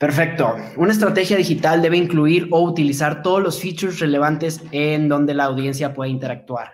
[0.02, 0.56] Perfecto.
[0.76, 5.94] Una estrategia digital debe incluir o utilizar todos los features relevantes en donde la audiencia
[5.94, 6.72] puede interactuar.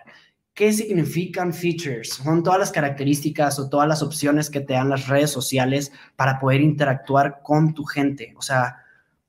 [0.55, 2.09] ¿Qué significan features?
[2.09, 6.39] Son todas las características o todas las opciones que te dan las redes sociales para
[6.39, 8.33] poder interactuar con tu gente.
[8.35, 8.77] O sea,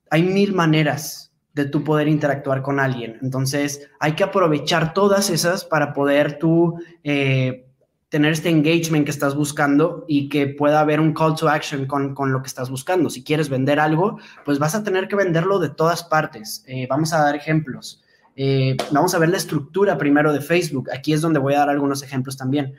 [0.08, 3.18] hay mil maneras de tu poder interactuar con alguien.
[3.20, 7.69] Entonces, hay que aprovechar todas esas para poder tú eh,
[8.11, 12.14] tener este engagement que estás buscando y que pueda haber un call to action con,
[12.33, 13.09] lo que estás buscando.
[13.09, 16.64] Si quieres vender algo, pues vas a tener que venderlo de todas partes.
[16.66, 18.03] Eh, vamos a dar ejemplos.
[18.37, 20.90] Eh, vamos a ver la estructura primero de Facebook.
[20.92, 22.75] Aquí es donde voy a dar algunos ejemplos también.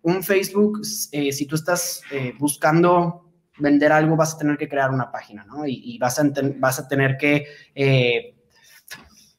[0.00, 2.02] Un Facebook, si tú estás
[2.38, 5.66] buscando vender algo vas a tener que crear una página, ¿no?
[5.66, 6.24] Y, vas, a
[6.56, 8.34] vas a tener que eh,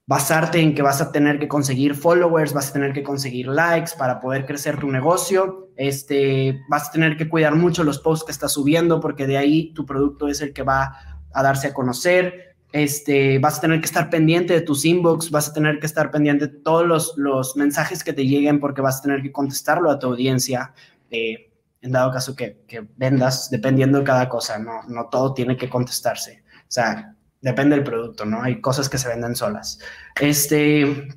[0.09, 3.91] basarte en que vas a tener que conseguir followers, vas a tener que conseguir likes
[3.95, 8.31] para poder crecer tu negocio, este, vas a tener que cuidar mucho los posts que
[8.31, 10.97] estás subiendo porque de ahí tu producto es el que va
[11.31, 15.49] a darse a conocer, este, vas a tener que estar pendiente de tus inbox, vas
[15.49, 18.97] a tener que estar pendiente de todos los, los mensajes que te lleguen porque vas
[18.97, 20.73] a tener que contestarlo a tu audiencia.
[21.11, 21.51] Eh,
[21.83, 22.63] en dado caso que,
[22.97, 26.41] vendas, dependiendo de cada cosa, no, no todo tiene que contestarse.
[26.61, 28.41] O sea, depende del producto, ¿no?
[28.41, 29.79] Hay cosas que se venden solas.
[30.19, 31.07] Este,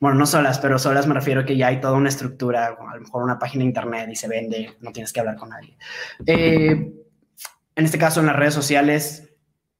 [0.00, 2.94] bueno, no solas, pero solas me refiero a que ya hay toda una estructura, a
[2.94, 5.76] lo mejor una página de internet y se vende, no tienes que hablar con nadie.
[6.26, 6.92] Eh,
[7.74, 9.32] en este caso, en las redes sociales,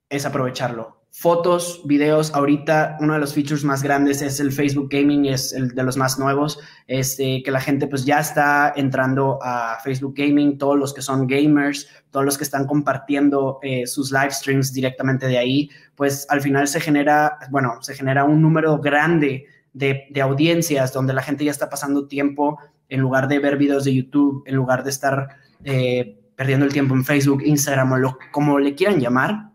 [0.09, 2.33] es aprovecharlo fotos, videos.
[2.33, 5.97] Ahorita uno de los features más grandes es el Facebook Gaming, es el de los
[5.97, 10.95] más nuevos, este, que la gente pues ya está entrando a Facebook Gaming, todos los
[10.95, 15.69] que son gamers, todos los que están compartiendo eh, sus live streams directamente de ahí,
[15.97, 21.23] pues al final se genera, bueno, se genera un número grande de, audiencias donde la
[21.23, 24.91] gente ya está pasando tiempo en lugar de ver videos de YouTube, en lugar de
[24.91, 25.31] estar
[25.65, 29.49] eh, perdiendo el tiempo en Facebook, Instagram o lo, como le quieran llamar,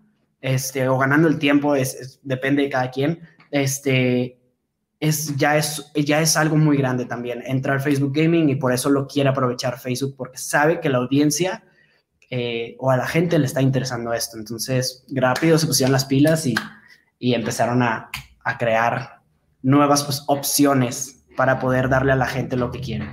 [0.43, 4.37] este, o ganando el tiempo, es, depende de cada quien, este,
[4.99, 7.41] es, ya, es, ya es algo muy grande también.
[7.45, 10.97] Entra al Facebook Gaming y por eso lo quiere aprovechar Facebook, porque sabe que la
[10.97, 11.63] audiencia
[12.29, 14.37] eh, o a la gente le está interesando esto.
[14.37, 16.55] Entonces, rápido se pusieron las pilas y,
[17.19, 18.09] y empezaron a,
[18.43, 19.21] a, crear
[19.61, 23.07] nuevas pues, opciones para poder darle a la gente lo que quiere.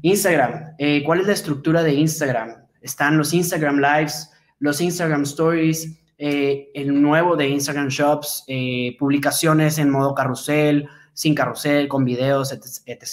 [0.00, 2.66] Instagram, eh, ¿cuál es la estructura de Instagram?
[2.80, 9.78] Están los Instagram Lives, los Instagram Stories, eh, el nuevo de Instagram Shops, eh, publicaciones
[9.78, 13.06] en modo carrusel, sin carrusel, con videos, etc.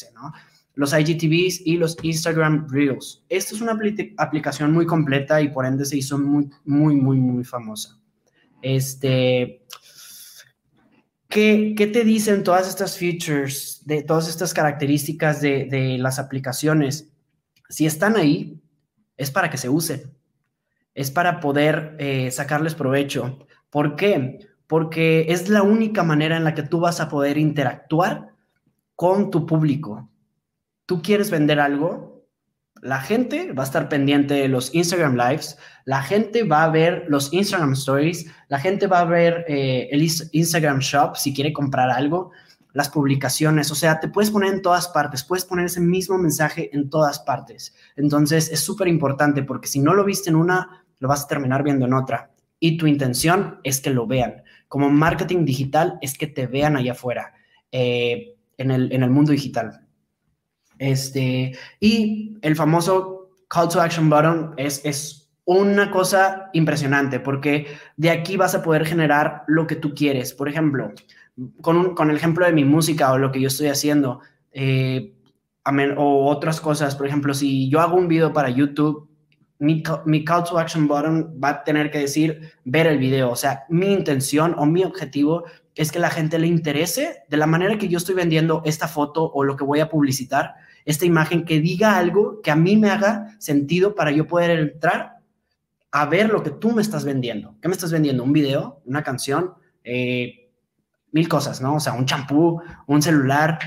[0.75, 3.23] Los IGTVs y los Instagram Reels.
[3.27, 3.77] Esta es una
[4.17, 7.99] aplicación muy completa y por ende se hizo muy, muy, muy, muy famosa.
[8.61, 9.65] Este,
[11.27, 17.09] ¿qué, te dicen todas estas features, de todas estas características de, de las aplicaciones?
[17.67, 18.61] Si están ahí,
[19.17, 20.12] es para que se usen
[20.95, 23.39] es para poder eh, sacarles provecho.
[23.69, 24.39] ¿Por qué?
[24.67, 28.33] Porque es la única manera en la que tú vas a poder interactuar
[28.95, 30.09] con tu público.
[30.85, 32.11] Tú quieres vender algo,
[32.81, 37.05] La gente va a estar pendiente de los Instagram Lives, la gente va a ver
[37.07, 41.89] los Instagram Stories, la gente va a ver eh, el Instagram Shop si quiere comprar
[41.89, 42.31] algo,
[42.73, 46.75] las publicaciones, o sea, te puedes poner en todas partes, puedes poner ese mismo mensaje
[46.75, 47.73] en todas partes.
[47.95, 51.63] Entonces es súper importante porque si no lo viste en una, lo vas a terminar
[51.63, 52.31] viendo en otra.
[52.61, 54.43] Y tu intención es que lo vean.
[54.69, 57.33] Como marketing digital es que te vean allá afuera,
[57.73, 59.85] eh, en, el, en el mundo digital.
[60.79, 68.09] Este, y el famoso call to action button es, es una cosa impresionante porque de
[68.09, 70.33] aquí vas a poder generar lo que tú quieres.
[70.33, 70.93] Por ejemplo,
[71.59, 74.21] con, con el ejemplo de mi música o lo que yo estoy haciendo,
[74.53, 75.13] eh,
[75.97, 79.09] o otras cosas, por ejemplo, si yo hago un video para YouTube,
[79.59, 83.31] mi, mi, call to action button va a tener que decir ver el video.
[83.31, 87.47] O sea, mi intención o mi objetivo es que la gente le interese de la
[87.47, 91.45] manera que yo estoy vendiendo esta foto o lo que voy a publicitar, esta imagen
[91.45, 95.17] que diga algo que a mí me haga sentido para yo poder entrar
[95.91, 97.55] a ver lo que tú me estás vendiendo.
[97.61, 98.23] ¿Qué me estás vendiendo?
[98.23, 98.81] ¿Un video?
[98.85, 99.53] ¿Una canción?
[99.83, 100.49] Eh,
[101.11, 101.75] mil cosas, ¿no?
[101.75, 103.59] O sea, un champú, un celular.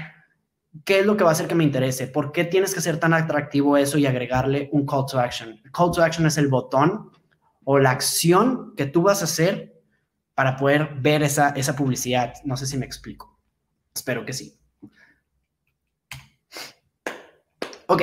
[0.85, 2.07] ¿Qué es lo que va a hacer que me interese?
[2.07, 5.61] ¿Por qué tienes que ser tan atractivo eso y agregarle un call to action?
[5.73, 7.11] Call to action es el botón
[7.65, 9.81] o la acción que tú vas a hacer
[10.35, 12.35] para poder ver esa, esa publicidad.
[12.45, 13.39] No sé si me explico.
[13.95, 14.59] Espero que sí.
[17.89, 18.03] Ok,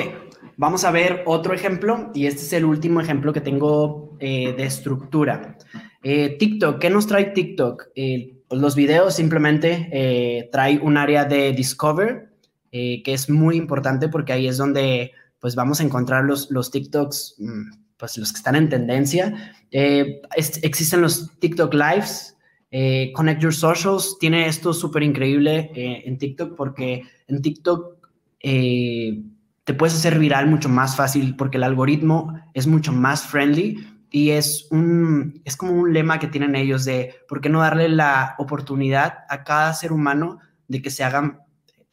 [0.56, 4.64] vamos a ver otro ejemplo y este es el último ejemplo que tengo eh, de
[4.64, 5.56] estructura.
[6.02, 7.88] Eh, TikTok, ¿qué nos trae TikTok?
[7.94, 12.33] Eh, pues los videos simplemente trae un área de Discover
[12.74, 17.36] que es muy importante porque ahí es donde pues vamos a encontrar los, los TikToks
[17.38, 19.54] mm, pues los que están en tendencia.
[19.70, 20.20] Eh,
[20.62, 22.36] existen los TikTok Lives,
[22.70, 27.94] eh, Connect Your Socials, tiene esto súper increíble eh, en TikTok porque en TikTok
[28.40, 34.30] te puedes hacer viral mucho más fácil porque el algoritmo es mucho más friendly y
[34.30, 38.34] es, un, es como un lema que tienen ellos de por qué no darle la
[38.38, 41.43] oportunidad a cada ser humano de que se haga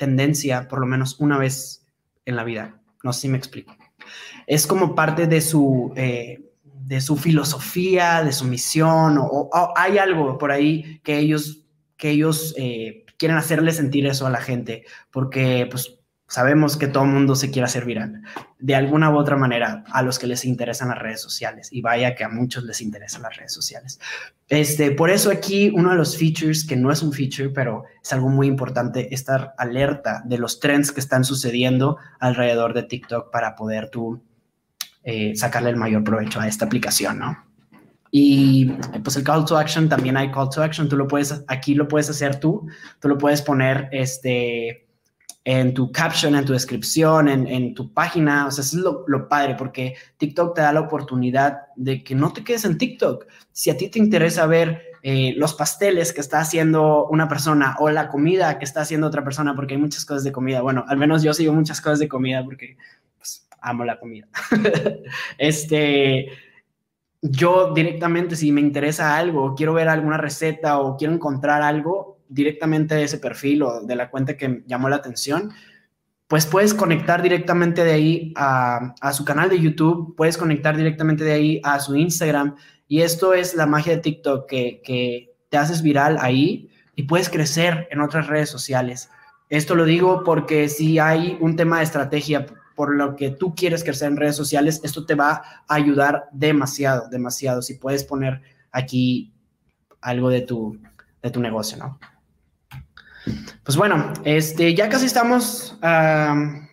[0.01, 1.85] tendencia por lo menos una vez
[2.25, 2.81] en la vida.
[3.03, 3.77] No sé si me explico
[4.47, 10.37] es como parte de su, eh, de su filosofía, de su misión, o, hay algo
[10.37, 11.65] por ahí que ellos,
[11.97, 15.99] que ellos eh, quieren hacerle sentir eso a la gente, porque pues
[16.31, 18.21] sabemos que todo el mundo se quiere hacer viral,
[18.57, 22.15] de alguna u otra manera, a los que les interesan las redes sociales, y vaya
[22.15, 23.99] que a muchos les interesan las redes sociales.
[24.47, 28.13] Este, por eso aquí uno de los features, que no es un feature, pero es
[28.13, 33.57] algo muy importante, estar alerta de los trends que están sucediendo alrededor de TikTok para
[33.57, 34.23] poder tú
[35.03, 37.45] eh, sacarle el mayor provecho a esta aplicación, ¿no?
[38.09, 38.67] Y
[39.03, 41.89] pues el call to action, también hay call to action, tú lo puedes, aquí lo
[41.89, 42.69] puedes hacer tú,
[43.01, 44.87] tú lo puedes poner, este,
[45.43, 48.47] en tu caption, en tu descripción, en, tu página.
[48.47, 52.31] O sea, eso es lo, padre, porque TikTok te da la oportunidad de que no
[52.31, 53.25] te quedes en TikTok.
[53.51, 57.89] Si a ti te interesa ver eh, los pasteles que está haciendo una persona o
[57.89, 60.61] la comida que está haciendo otra persona, porque hay muchas cosas de comida.
[60.61, 62.77] Bueno, al menos yo sigo muchas cosas de comida porque
[63.17, 64.27] pues, amo la comida.
[65.37, 66.29] este.
[67.23, 72.95] Yo directamente, si me interesa algo, quiero ver alguna receta o quiero encontrar algo, directamente
[72.95, 75.51] de ese perfil o de la cuenta que llamó la atención,
[76.27, 81.33] pues puedes conectar directamente de ahí a, su canal de YouTube, puedes conectar directamente de
[81.33, 82.55] ahí a su Instagram.
[82.87, 87.29] Y esto es la magia de TikTok, que, que te haces viral ahí y puedes
[87.29, 89.09] crecer en otras redes sociales.
[89.49, 93.83] Esto lo digo porque si hay un tema de estrategia por lo que tú quieres
[93.83, 97.61] crecer en redes sociales, esto te va a ayudar demasiado, demasiado.
[97.61, 98.41] Si puedes poner
[98.71, 99.33] aquí
[99.99, 100.79] algo de tu,
[101.21, 101.99] de tu negocio, ¿no?
[103.63, 106.69] Pues bueno, este, ya casi estamos en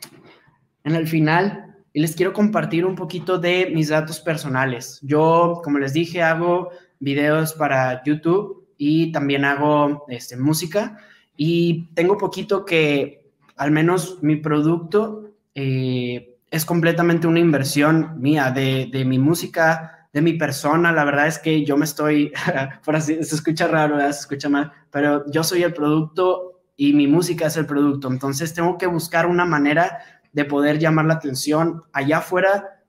[0.85, 5.01] el final y les quiero compartir un poquito de mis datos personales.
[5.03, 10.99] Yo, como les dije, hago videos para YouTube y también hago este, música
[11.37, 18.89] y tengo poquito que al menos mi producto eh, es completamente una inversión mía de,
[18.91, 22.33] de mi música, de mi persona, la verdad es que yo me estoy,
[22.85, 27.07] por así, se escucha raro, se escucha mal, pero yo soy el producto y mi
[27.07, 29.99] música es el producto, entonces tengo que buscar una manera
[30.33, 32.83] de poder llamar la atención allá afuera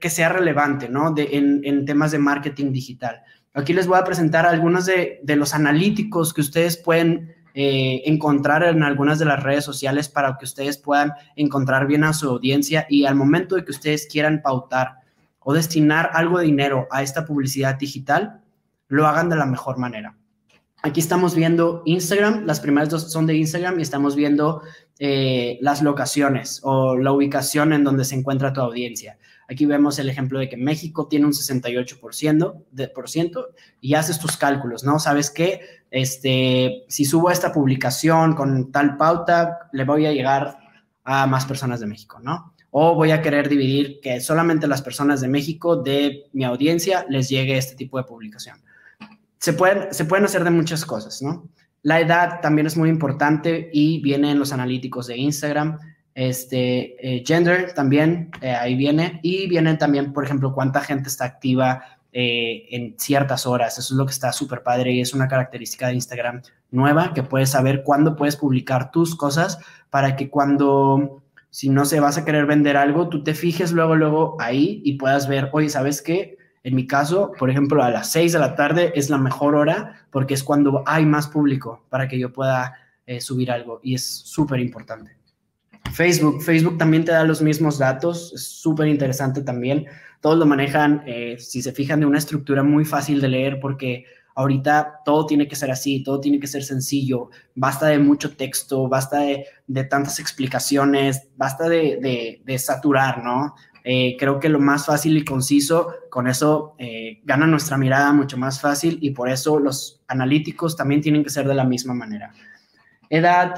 [0.00, 1.12] que sea relevante, ¿no?
[1.12, 3.22] De, en, temas de marketing digital.
[3.52, 8.82] Aquí les voy a presentar algunos de, los analíticos que ustedes pueden eh, encontrar en
[8.82, 13.04] algunas de las redes sociales para que ustedes puedan encontrar bien a su audiencia y
[13.04, 15.05] al momento de que ustedes quieran pautar
[15.48, 18.40] o destinar algo de dinero a esta publicidad digital,
[18.88, 20.16] lo hagan de la mejor manera.
[20.82, 24.62] Aquí estamos viendo Instagram, las primeras dos son de Instagram y estamos viendo
[24.98, 29.18] eh, las locaciones o la ubicación en donde se encuentra tu audiencia.
[29.48, 34.18] Aquí vemos el ejemplo de que México tiene un 68% de por ciento y haces
[34.18, 34.98] tus cálculos, ¿no?
[34.98, 35.60] Sabes que
[35.92, 40.58] este, si subo esta publicación con tal pauta, le voy a llegar
[41.04, 42.55] a más personas de México, ¿no?
[42.78, 47.28] O voy a querer dividir que solamente las personas de México de mi audiencia les
[47.28, 48.60] llegue este tipo de publicación
[49.38, 51.48] se pueden, se pueden hacer de muchas cosas, ¿no?
[51.82, 55.78] La edad también es muy importante y viene en los analíticos de Instagram.
[56.14, 59.20] Este, eh, gender también, eh, ahí viene.
[59.22, 63.78] Y viene también, por ejemplo, cuánta gente está activa eh, en ciertas horas.
[63.78, 67.22] Eso es lo que está súper padre y es una característica de Instagram nueva que
[67.22, 69.60] puedes saber cuándo puedes publicar tus cosas
[69.90, 71.22] para que cuando,
[71.56, 74.98] si no se vas a querer vender algo, tú te fijes luego, luego ahí y
[74.98, 76.36] puedas ver, oye, ¿sabes qué?
[76.62, 80.06] En mi caso, por ejemplo, a las 6 de la tarde es la mejor hora
[80.10, 82.74] porque es cuando hay más público para que yo pueda
[83.06, 85.16] eh, subir algo y es súper importante.
[85.94, 89.86] Facebook, Facebook también te da los mismos datos, es súper interesante también.
[90.20, 94.04] Todos lo manejan, eh, si se fijan, de una estructura muy fácil de leer porque
[94.36, 98.86] ahorita todo tiene que ser así, todo tiene que ser sencillo, basta de mucho texto,
[98.86, 99.46] basta de,
[99.84, 103.54] tantas explicaciones, basta de, de, saturar, ¿no?
[103.82, 108.36] Eh, creo que lo más fácil y conciso, con eso eh, gana nuestra mirada mucho
[108.36, 112.32] más fácil y por eso los analíticos también tienen que ser de la misma manera.
[113.08, 113.54] Edad,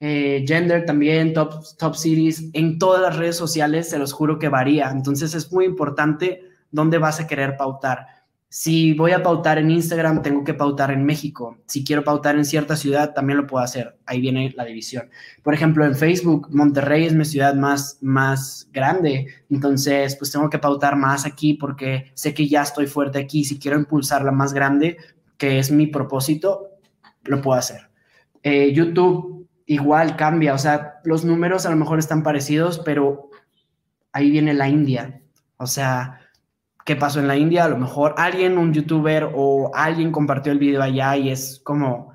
[0.00, 4.48] eh, gender también, top, top cities, en todas las redes sociales se los juro que
[4.48, 4.90] varía.
[4.90, 8.21] Entonces es muy importante dónde vas a querer pautar.
[8.54, 11.56] Si voy a pautar en Instagram, tengo que pautar en México.
[11.64, 13.96] Si quiero pautar en cierta ciudad, también lo puedo hacer.
[14.04, 15.08] Ahí viene la división.
[15.42, 19.28] Por ejemplo, en Facebook, Monterrey es mi ciudad más, más grande.
[19.48, 23.42] Entonces, pues tengo que pautar más aquí porque sé que ya estoy fuerte aquí.
[23.42, 24.98] Si quiero impulsarla más grande,
[25.38, 26.72] que es mi propósito,
[27.24, 27.88] lo puedo hacer.
[28.42, 30.52] Eh, YouTube igual cambia.
[30.52, 33.30] O sea, los números a lo mejor están parecidos, pero
[34.12, 35.22] ahí viene la India.
[35.56, 36.21] O sea,
[36.84, 40.58] qué pasó en la India, a lo mejor alguien, un youtuber o alguien compartió el
[40.58, 42.12] video allá y es como,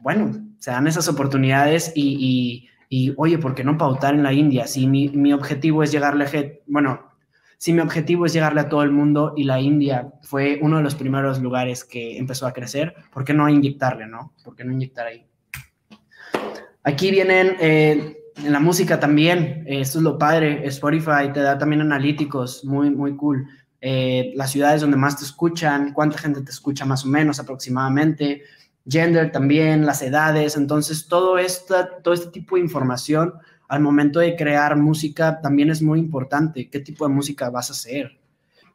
[0.00, 4.66] bueno, se dan esas oportunidades y, y, oye, ¿por qué no pautar en la India?
[4.66, 6.30] Si mi, mi objetivo es llegarle, a,
[6.66, 7.08] bueno,
[7.58, 10.82] si mi objetivo es llegarle a todo el mundo y la India fue uno de
[10.82, 14.32] los primeros lugares que empezó a crecer, ¿por qué no inyectarle, no?
[14.44, 15.26] ¿Por qué no inyectar ahí?
[16.82, 17.56] Aquí vienen...
[17.60, 22.90] Eh, en la música también, esto es lo padre, Spotify te da también analíticos, muy,
[22.90, 23.46] muy cool.
[23.80, 28.42] Eh, las ciudades donde más te escuchan, cuánta gente te escucha más o menos aproximadamente,
[28.86, 33.34] gender también, las edades, entonces todo, esta, todo este tipo de información
[33.68, 37.72] al momento de crear música también es muy importante, qué tipo de música vas a
[37.72, 38.18] hacer,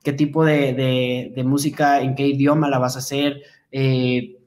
[0.02, 3.42] qué tipo de, música, en qué idioma la vas a hacer,
[3.72, 4.38] eh,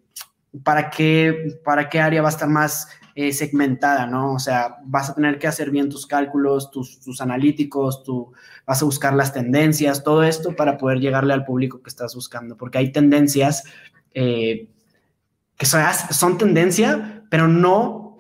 [0.65, 2.89] para, qué, para qué área va a estar más
[3.21, 4.35] eh, segmentada, ¿no?
[4.35, 8.33] O sea, vas a tener que hacer bien tus cálculos, tus, tus, analíticos, tú
[8.65, 12.57] vas a buscar las tendencias, todo esto para poder llegarle al público que estás buscando,
[12.57, 13.65] porque hay tendencias
[14.15, 14.69] eh,
[15.57, 18.19] que son, son tendencia, pero no,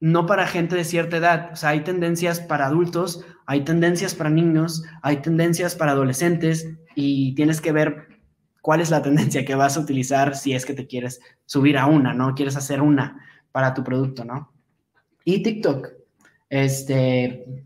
[0.00, 1.50] no para gente de cierta edad.
[1.52, 7.34] O sea, hay tendencias para adultos, hay tendencias para niños, hay tendencias para adolescentes y
[7.34, 8.08] tienes que ver
[8.62, 11.84] cuál es la tendencia que vas a utilizar si es que te quieres subir a
[11.84, 12.34] una, ¿no?
[12.34, 13.20] Quieres hacer una
[13.54, 14.52] para tu producto, ¿no?
[15.24, 15.90] Y TikTok.
[16.50, 17.64] Este,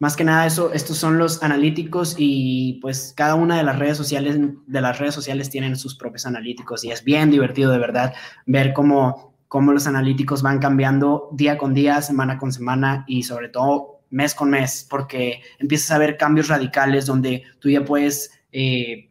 [0.00, 3.96] más que nada eso, estos son los analíticos y pues cada una de las redes
[3.96, 8.12] sociales de las redes sociales tienen sus propios analíticos y es bien divertido de verdad
[8.44, 13.48] ver cómo cómo los analíticos van cambiando día con día, semana con semana y sobre
[13.48, 19.10] todo mes con mes, porque empiezas a ver cambios radicales donde tú ya puedes eh,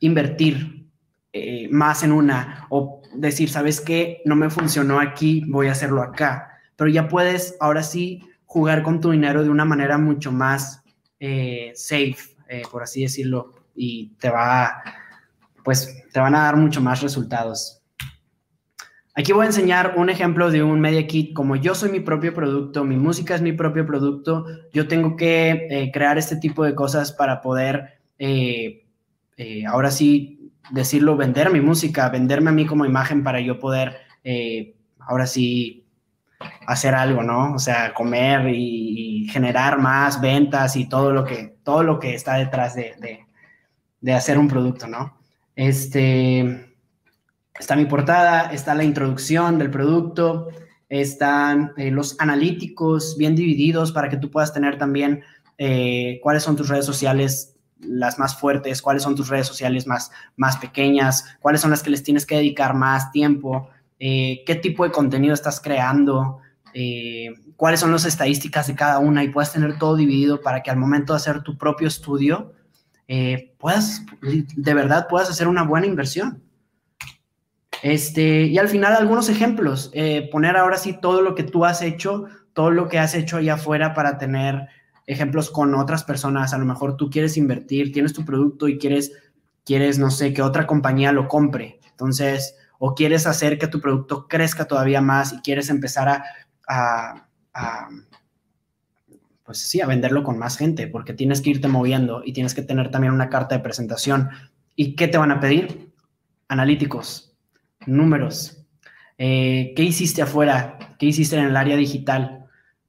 [0.00, 0.84] invertir
[1.32, 4.22] eh, más en una o decir, ¿sabes qué?
[4.24, 6.60] No me funcionó aquí, voy a hacerlo acá.
[6.76, 10.82] Pero ya puedes ahora sí jugar con tu dinero de una manera mucho más
[11.18, 12.16] eh, safe,
[12.48, 14.82] eh, por así decirlo, y te va,
[15.64, 17.82] pues, te van a dar mucho más resultados.
[19.16, 21.32] Aquí voy a enseñar un ejemplo de un media kit.
[21.34, 25.68] Como yo soy mi propio producto, mi música es mi propio producto, yo tengo que
[25.70, 28.00] eh, crear este tipo de cosas para poder,
[29.68, 34.74] ahora sí, decirlo, vender mi música, venderme a mí como imagen para yo poder, eh,
[34.98, 35.86] ahora sí,
[36.66, 37.54] hacer algo, ¿no?
[37.54, 42.34] O sea, comer y, generar más ventas y todo lo que, todo lo que está
[42.34, 43.24] detrás de,
[44.00, 45.16] de, hacer un producto, ¿no?
[45.56, 46.74] Este,
[47.58, 50.48] está mi portada, está la introducción del producto,
[50.88, 55.22] están eh, los analíticos bien divididos para que tú puedas tener también
[55.56, 57.53] eh, cuáles son tus redes sociales
[57.86, 61.90] las más fuertes, cuáles son tus redes sociales más, más pequeñas, cuáles son las que
[61.90, 63.68] les tienes que dedicar más tiempo,
[63.98, 66.38] eh, qué tipo de contenido estás creando,
[66.72, 70.70] eh, cuáles son las estadísticas de cada una y puedas tener todo dividido para que
[70.70, 72.52] al momento de hacer tu propio estudio
[73.06, 76.42] eh, puedas, de verdad, puedas hacer una buena inversión.
[77.82, 79.92] Este, y al final algunos ejemplos,
[80.32, 82.24] poner ahora sí todo lo que tú has hecho,
[82.54, 84.68] todo lo que has hecho allá afuera para tener
[85.06, 86.54] ejemplos con otras personas.
[86.54, 89.12] A lo mejor tú quieres invertir, tienes tu producto y quieres,
[89.64, 91.80] quieres, no sé, que otra compañía lo compre.
[91.90, 96.22] Entonces, o quieres hacer que tu producto crezca todavía más y quieres empezar
[96.66, 97.28] a,
[99.44, 102.62] pues sí, a venderlo con más gente, porque tienes que irte moviendo y tienes que
[102.62, 104.30] tener también una carta de presentación.
[104.74, 105.92] ¿Y qué te van a pedir?
[106.48, 107.36] Analíticos,
[107.86, 108.66] números.
[109.18, 110.96] Eh, ¿Qué hiciste afuera?
[110.98, 112.43] ¿Qué hiciste en el área digital?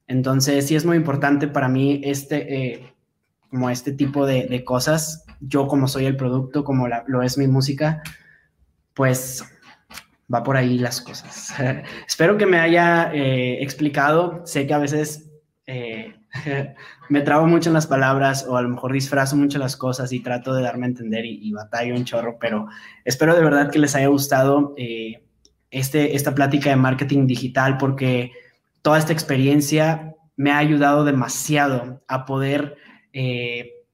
[0.06, 2.94] Entonces, sí es muy importante para mí este, eh,
[3.50, 5.24] como este tipo de, cosas.
[5.40, 8.02] Yo como soy el producto, como lo es mi música,
[8.94, 9.44] pues
[10.32, 11.54] va por ahí las cosas.
[12.06, 14.42] Espero que me haya eh, explicado.
[14.46, 15.30] Sé que a veces
[15.66, 16.14] eh,
[17.08, 20.20] me trabo mucho en las palabras o a lo mejor disfrazo mucho las cosas y
[20.20, 22.68] trato de darme a entender y, batallo un chorro, pero
[23.04, 24.74] espero de verdad que les haya gustado
[25.70, 28.32] este, esta plática de marketing digital porque
[28.86, 32.76] toda esta experiencia me ha ayudado demasiado a poder,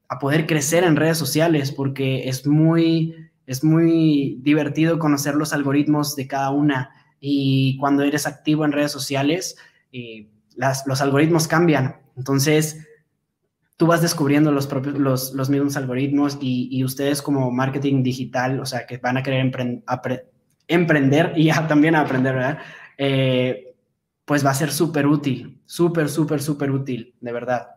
[0.07, 3.15] a poder crecer en redes sociales porque es muy
[3.47, 6.91] es muy divertido conocer los algoritmos de cada una
[7.21, 9.57] y cuando eres activo en redes sociales,
[9.93, 10.29] eh,
[10.85, 11.97] los algoritmos cambian.
[12.15, 12.87] Entonces,
[13.79, 18.87] tú vas descubriendo los, propios, los, mismos algoritmos y, ustedes como marketing digital, o sea,
[18.87, 19.51] que van a querer
[20.69, 22.59] emprender y también a aprender, ¿verdad?
[22.99, 23.72] Eh,
[24.25, 27.69] pues va a ser súper útil, súper, súper, súper útil, de verdad.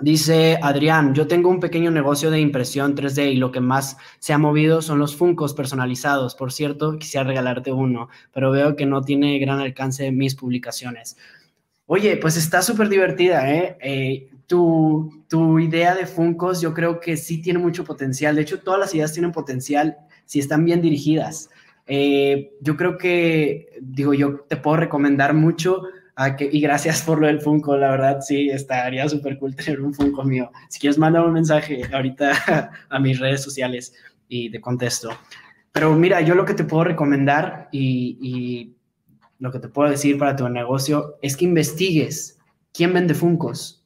[0.00, 4.32] Dice Adrián, yo tengo un pequeño negocio de impresión 3D y lo que más se
[4.32, 6.34] ha movido son los Funcos personalizados.
[6.34, 11.16] Por cierto, quisiera regalarte uno, pero veo que no tiene gran alcance mis publicaciones.
[11.86, 13.78] Oye, pues está súper divertida, ¿eh?
[13.80, 18.34] eh tu, tu, idea de Funcos yo creo que sí tiene mucho potencial.
[18.34, 21.50] De hecho, todas las ideas tienen potencial si están bien dirigidas.
[21.86, 25.82] Eh, yo creo que, digo, yo te puedo recomendar mucho
[26.16, 29.92] Ah, y gracias por lo del Funko, la verdad, sí, estaría súper cool tener un
[29.92, 30.50] Funko mío.
[30.68, 33.92] Si quieres, manda un mensaje ahorita a mis redes sociales
[34.28, 35.10] y te contesto.
[35.72, 38.76] Pero mira, yo lo que te puedo recomendar y, y
[39.40, 42.38] lo que te puedo decir para tu negocio es que investigues
[42.72, 43.84] quién vende Funcos,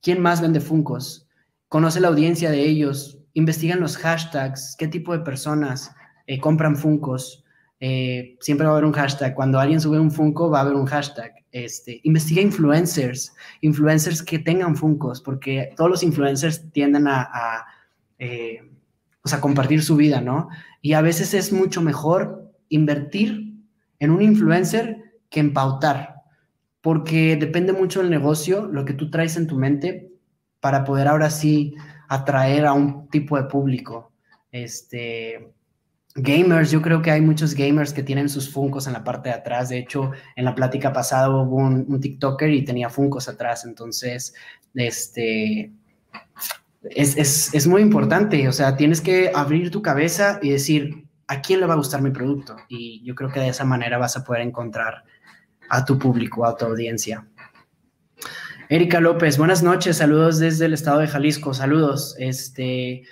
[0.00, 1.26] quién más vende Funcos,
[1.68, 5.92] conoce la audiencia de ellos, investigan los hashtags, qué tipo de personas
[6.26, 7.44] eh, compran Funcos.
[7.80, 9.34] Eh, siempre va a haber un hashtag.
[9.34, 11.44] Cuando alguien sube un Funko, va a haber un hashtag.
[11.52, 17.64] Este, investiga influencers, influencers que tengan Funcos, porque todos los influencers tienden a,
[18.18, 18.60] eh,
[19.40, 20.48] compartir su vida, ¿no?
[20.82, 23.54] Y a veces es mucho mejor invertir
[23.98, 26.22] en un influencer que en pautar,
[26.80, 30.10] porque depende mucho del negocio, lo que tú traes en tu mente,
[30.60, 31.74] para poder ahora sí
[32.08, 34.12] atraer a un tipo de público.
[34.50, 35.52] Este,
[36.16, 39.34] Gamers, yo creo que hay muchos gamers que tienen sus Funcos en la parte de
[39.34, 39.68] atrás.
[39.68, 43.64] De hecho, en la plática pasada hubo un, TikToker y tenía Funcos atrás.
[43.64, 44.32] Entonces,
[44.74, 45.72] este,
[46.84, 48.46] es, muy importante.
[48.46, 52.00] O sea, tienes que abrir tu cabeza y decir, ¿a quién le va a gustar
[52.00, 52.56] mi producto?
[52.68, 55.02] Y yo creo que de esa manera vas a poder encontrar
[55.68, 57.26] a tu público, a tu audiencia.
[58.68, 62.14] Erika López, buenas noches, saludos desde el estado de Jalisco, saludos.
[62.18, 63.02] Este,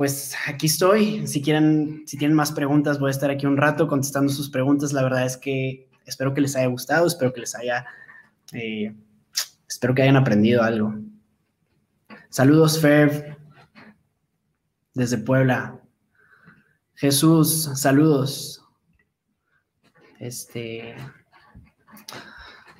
[0.00, 1.26] pues aquí estoy.
[1.26, 4.94] Si quieren, si tienen más preguntas, voy a estar aquí un rato contestando sus preguntas.
[4.94, 7.84] La verdad es que espero que les haya gustado, espero que les haya,
[8.54, 8.96] eh,
[9.68, 10.94] espero que hayan aprendido algo.
[12.30, 13.36] Saludos, Ferb,
[14.94, 15.78] desde Puebla.
[16.94, 18.64] Jesús, saludos.
[20.18, 20.94] Este,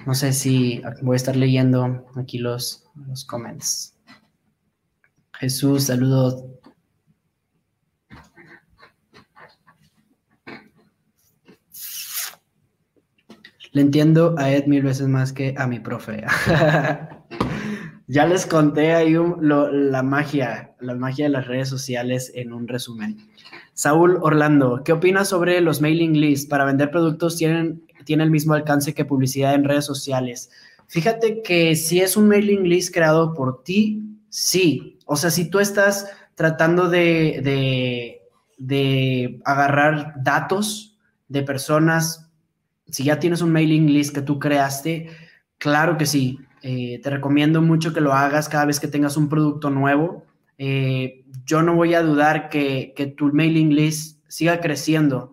[0.06, 3.94] no sé si voy a estar leyendo aquí los, los comments.
[5.34, 6.59] Jesús, saludos
[13.72, 16.24] Le entiendo a Ed mil veces más que a mi profe.
[18.08, 23.16] ya les conté ahí la magia, la magia de las redes sociales en un resumen.
[23.72, 27.36] Saúl Orlando, ¿qué opinas sobre los mailing lists para vender productos?
[27.36, 30.50] ¿Tienen, ¿Tiene el mismo alcance que publicidad en redes sociales?
[30.88, 34.98] Fíjate que si es un mailing list creado por ti, sí.
[35.06, 38.22] O sea, si tú estás tratando de, de,
[38.58, 40.98] de agarrar datos
[41.28, 42.29] de personas
[42.90, 45.10] si ya tienes un mailing list que tú creaste,
[45.58, 46.40] claro que sí.
[46.62, 50.24] Eh, te recomiendo mucho que lo hagas cada vez que tengas un producto nuevo.
[50.58, 55.32] eh, yo no voy a dudar que, que tu mailing list siga creciendo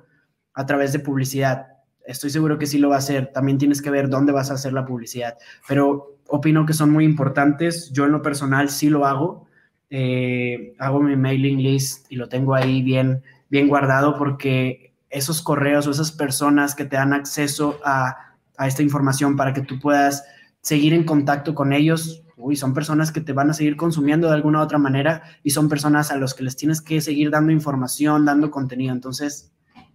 [0.54, 1.68] a través de publicidad.
[2.06, 3.32] Estoy seguro que sí lo va a hacer.
[3.34, 5.38] También tienes que ver dónde vas a hacer la publicidad.
[5.68, 7.92] Pero opino que son muy importantes.
[7.92, 9.48] Yo en lo personal sí lo hago.
[9.90, 15.88] Eh, hago mi mailing list y lo tengo ahí bien, bien guardado porque esos correos
[15.88, 20.24] o esas personas que te dan acceso a, esta información para que tú puedas
[20.62, 24.34] seguir en contacto con ellos, uy, son personas que te van a seguir consumiendo de
[24.34, 27.52] alguna u otra manera y son personas a los que les tienes que seguir dando
[27.52, 28.94] información, dando contenido.
[28.94, 29.52] Entonces,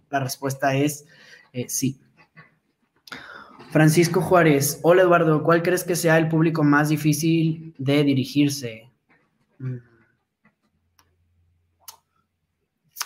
[0.09, 1.05] la respuesta es
[1.51, 1.99] eh, sí.
[3.71, 8.91] Francisco Juárez, hola Eduardo, ¿cuál crees que sea el público más difícil de dirigirse?
[9.59, 9.77] Mm.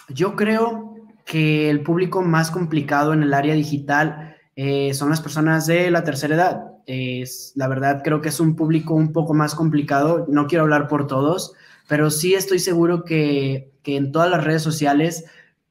[0.10, 0.97] Yo creo
[1.28, 6.06] que el público más complicado en el área digital eh, son las personas de la
[6.06, 6.62] tercera edad.
[6.86, 10.26] Es, la verdad, creo que es un público un poco más complicado.
[10.30, 11.54] No quiero hablar por todos,
[11.90, 15.26] pero sí estoy seguro que, en todas las redes sociales,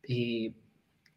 [0.07, 0.53] eh,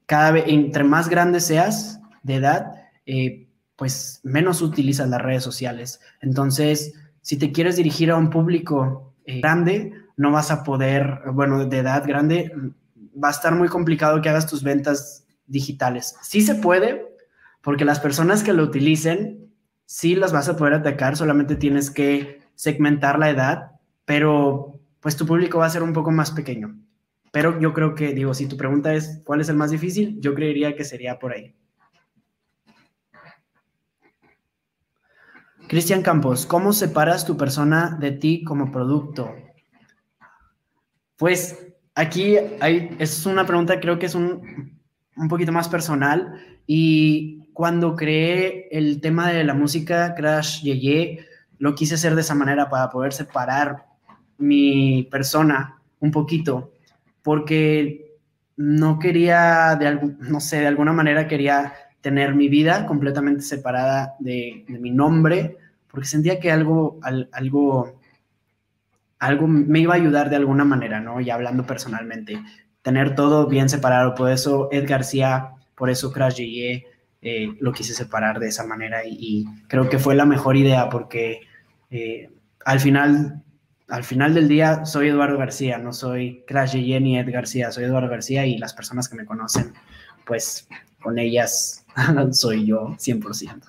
[0.06, 2.72] cada vez, entre más grande seas de edad,
[3.06, 6.00] eh, pues menos utilizas las redes sociales.
[6.22, 11.78] Entonces, si te quieres dirigir a un público grande, no vas a poder, bueno, de
[11.78, 12.52] edad grande,
[13.22, 16.16] va a estar muy complicado que hagas tus ventas digitales.
[16.22, 17.16] Sí se puede,
[17.62, 19.52] porque las personas que lo utilicen,
[19.86, 23.72] sí las vas a poder atacar, solamente tienes que segmentar la edad,
[24.06, 26.78] pero pues tu público va a ser un poco más pequeño.
[27.32, 30.34] Pero yo creo que, digo, si tu pregunta es cuál es el más difícil, yo
[30.34, 31.56] creería que sería por ahí.
[35.68, 39.36] Cristian Campos, ¿cómo separas tu persona de ti como producto?
[41.16, 41.69] Pues
[42.00, 44.80] aquí hay, es una pregunta, creo que es un,
[45.16, 46.34] un poquito más personal.
[46.66, 51.26] Y cuando creé el tema de la música, Crash Yeye,
[51.58, 53.86] lo quise hacer de esa manera para poder separar
[54.38, 56.72] mi persona un poquito,
[57.22, 58.18] porque
[58.56, 64.64] no quería, de no sé, de alguna manera quería tener mi vida completamente separada de,
[64.68, 65.58] de mi nombre,
[65.92, 67.99] porque sentía que algo, algo
[69.20, 71.22] algo me iba a ayudar de alguna manera, ¿no?
[71.22, 72.42] Y hablando personalmente,
[72.82, 74.16] tener todo bien separado.
[74.16, 76.86] Por eso Ed García, por eso Crash Yeye,
[77.22, 81.42] eh, lo quise separar de esa manera y, creo que fue la mejor idea porque
[81.92, 82.30] eh,
[82.64, 83.44] al final
[83.90, 87.86] al final del día soy Eduardo García, no soy Crash Yeye ni Ed García, soy
[87.86, 89.74] Eduardo García y las personas que me conocen,
[90.26, 90.68] pues
[91.02, 91.86] con ellas
[92.32, 93.64] soy yo 100%.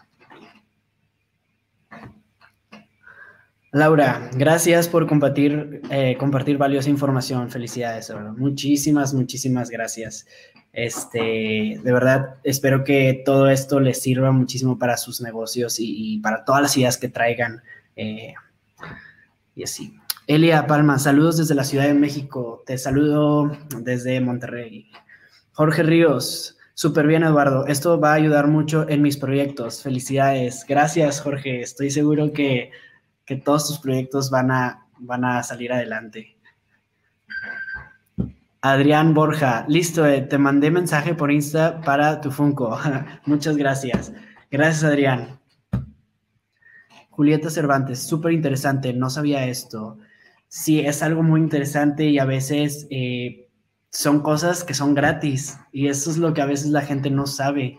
[3.72, 7.50] Laura, gracias por compartir, eh, compartir valiosa información.
[7.50, 10.26] Felicidades, Muchísimas, muchísimas gracias.
[10.72, 16.44] Este, de verdad, espero que todo esto les sirva muchísimo para sus negocios y, para
[16.44, 17.62] todas las ideas que traigan.
[17.94, 18.34] Eh,
[19.54, 19.94] y así.
[20.26, 22.64] Elia Palma, saludos desde la Ciudad de México.
[22.66, 24.90] Te saludo desde Monterrey.
[25.52, 27.66] Jorge Ríos, súper bien, Eduardo.
[27.66, 29.82] Esto va a ayudar mucho en mis proyectos.
[29.82, 30.64] Felicidades.
[30.68, 31.60] Gracias, Jorge.
[31.60, 32.70] Estoy seguro que
[33.24, 36.36] que todos tus proyectos van a, van a salir adelante.
[38.62, 42.78] Adrián Borja, listo, eh, te mandé mensaje por Insta para tu Funko.
[43.24, 44.12] Muchas gracias.
[44.50, 45.40] Gracias, Adrián.
[47.08, 49.98] Julieta Cervantes, súper interesante, no sabía esto.
[50.48, 53.48] Sí, es algo muy interesante y a veces eh,
[53.90, 57.26] son cosas que son gratis y eso es lo que a veces la gente no
[57.26, 57.78] sabe.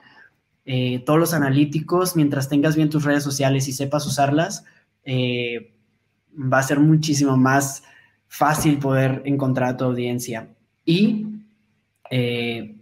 [0.65, 4.63] Eh, todos los analíticos, mientras tengas bien tus redes sociales y sepas usarlas,
[5.03, 5.73] eh,
[6.35, 7.83] va a ser muchísimo más
[8.27, 10.47] fácil poder encontrar a tu audiencia
[10.85, 11.27] y
[12.09, 12.77] eh,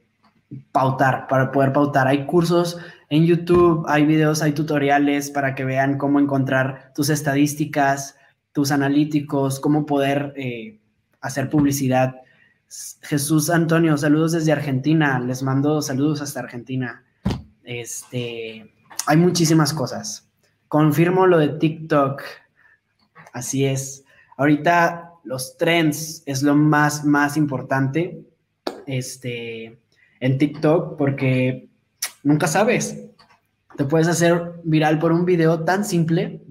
[0.71, 2.07] pautar, para poder pautar.
[2.07, 2.77] Hay cursos
[3.09, 8.15] en YouTube, hay videos, hay tutoriales para que vean cómo encontrar tus estadísticas,
[8.51, 10.79] tus analíticos, cómo poder eh,
[11.21, 12.15] hacer publicidad.
[13.01, 15.19] Jesús Antonio, saludos desde Argentina.
[15.19, 17.03] Les mando saludos hasta Argentina.
[17.63, 18.71] Este,
[19.07, 20.28] hay muchísimas cosas.
[20.69, 22.21] Confirmo lo de TikTok.
[23.33, 24.05] Así es.
[24.37, 28.21] Ahorita los trends es lo más, más importante
[28.85, 29.79] este,
[30.19, 31.69] en TikTok porque
[32.23, 33.03] nunca sabes.
[33.77, 36.43] Te puedes hacer viral por un video tan simple.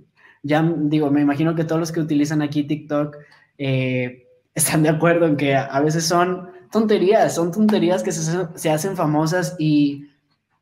[0.43, 3.16] Ya digo, me imagino que todos los que utilizan aquí TikTok
[3.57, 8.71] eh, están de acuerdo en que a veces son tonterías, son tonterías que se, se
[8.71, 10.07] hacen famosas y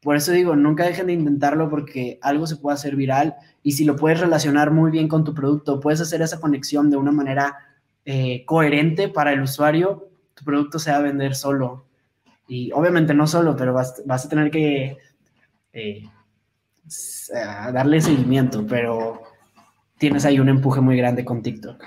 [0.06, 3.34] por eso digo, nunca dejen de intentarlo porque algo se puede hacer viral
[3.64, 6.96] y si lo puedes relacionar muy bien con tu producto, puedes hacer esa conexión de
[6.96, 7.56] una manera
[8.04, 11.86] eh, coherente para el usuario, tu producto se va a vender solo.
[12.46, 14.96] Y obviamente no solo, pero vas, a tener que
[15.72, 16.04] eh,
[17.72, 19.24] darle seguimiento, pero
[19.98, 21.82] tienes ahí un empuje muy grande con TikTok.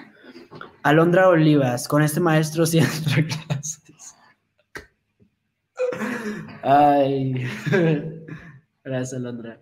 [0.84, 3.82] Alondra Olivas, con este maestro siempre clases.
[6.64, 7.46] Ay,
[8.84, 9.60] gracias Alondra.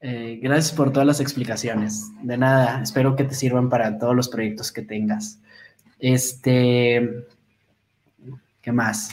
[0.00, 2.10] Eh, gracias por todas las explicaciones.
[2.22, 5.40] De nada, espero que te sirvan para todos los proyectos que tengas.
[5.98, 7.26] Este,
[8.60, 9.10] ¿qué más?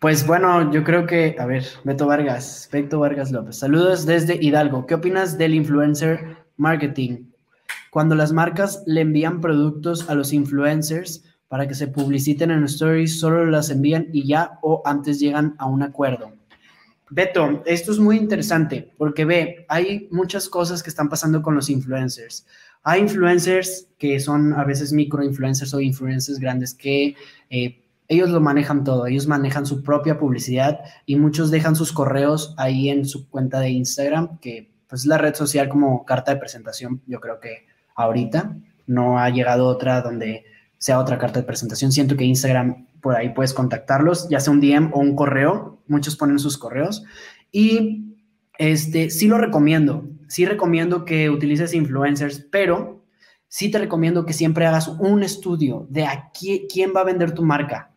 [0.00, 3.56] Pues bueno, yo creo que, a ver, Beto Vargas, Beto Vargas López.
[3.56, 4.86] Saludos desde Hidalgo.
[4.86, 7.30] ¿Qué opinas del influencer marketing?
[7.90, 11.24] Cuando las marcas le envían productos a los influencers
[11.54, 15.66] para que se publiciten en stories, solo las envían y ya o antes llegan a
[15.66, 16.32] un acuerdo.
[17.10, 21.70] Beto, esto es muy interesante porque ve, hay muchas cosas que están pasando con los
[21.70, 22.44] influencers.
[22.82, 27.14] Hay influencers que son a veces microinfluencers o influencers grandes que
[27.50, 32.56] eh, ellos lo manejan todo, ellos manejan su propia publicidad y muchos dejan sus correos
[32.56, 36.40] ahí en su cuenta de Instagram, que pues es la red social como carta de
[36.40, 38.56] presentación, yo creo que ahorita
[38.88, 40.46] no ha llegado otra donde
[40.84, 41.92] sea otra carta de presentación.
[41.92, 46.14] Siento que Instagram por ahí puedes contactarlos, ya sea un DM o un correo, muchos
[46.14, 47.04] ponen sus correos
[47.50, 48.18] y
[48.58, 50.06] este sí lo recomiendo.
[50.28, 53.02] Sí recomiendo que utilices influencers, pero
[53.48, 57.44] sí te recomiendo que siempre hagas un estudio de a quién va a vender tu
[57.44, 57.94] marca.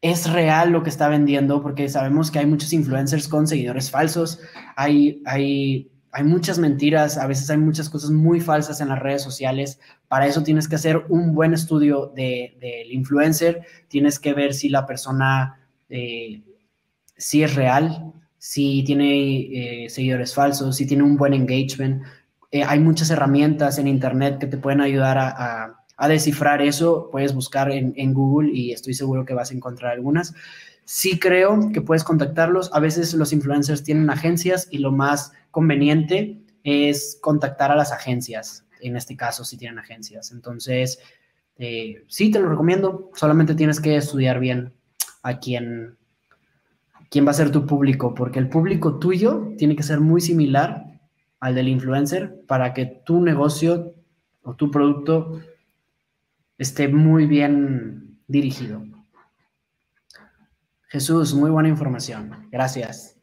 [0.00, 4.40] Es real lo que está vendiendo porque sabemos que hay muchos influencers con seguidores falsos,
[4.74, 9.22] hay, hay hay muchas mentiras, a veces hay muchas cosas muy falsas en las redes
[9.22, 9.78] sociales.
[10.08, 14.84] Para eso tienes que hacer un buen estudio del influencer, tienes que ver si la
[14.84, 16.42] persona eh,
[17.16, 22.02] si es real, si tiene eh, seguidores falsos, si tiene un buen engagement.
[22.50, 25.74] Eh, hay muchas herramientas en Internet que te pueden ayudar a,
[26.08, 27.10] descifrar eso.
[27.12, 30.34] Puedes buscar en, en Google y estoy seguro que vas a encontrar algunas.
[30.90, 32.70] Sí creo que puedes contactarlos.
[32.72, 38.66] A veces los influencers tienen agencias y lo más conveniente es contactar a las agencias,
[38.80, 40.32] en este caso si tienen agencias.
[40.32, 40.98] Entonces,
[41.56, 43.10] eh, sí, te lo recomiendo.
[43.12, 44.72] Solamente tienes que estudiar bien
[45.22, 45.98] a quién,
[47.10, 50.86] quién va a ser tu público, porque el público tuyo tiene que ser muy similar
[51.38, 53.94] al del influencer para que tu negocio
[54.40, 55.38] o tu producto
[56.56, 58.82] esté muy bien dirigido.
[60.88, 62.48] Jesús, muy buena información.
[62.50, 63.18] Gracias.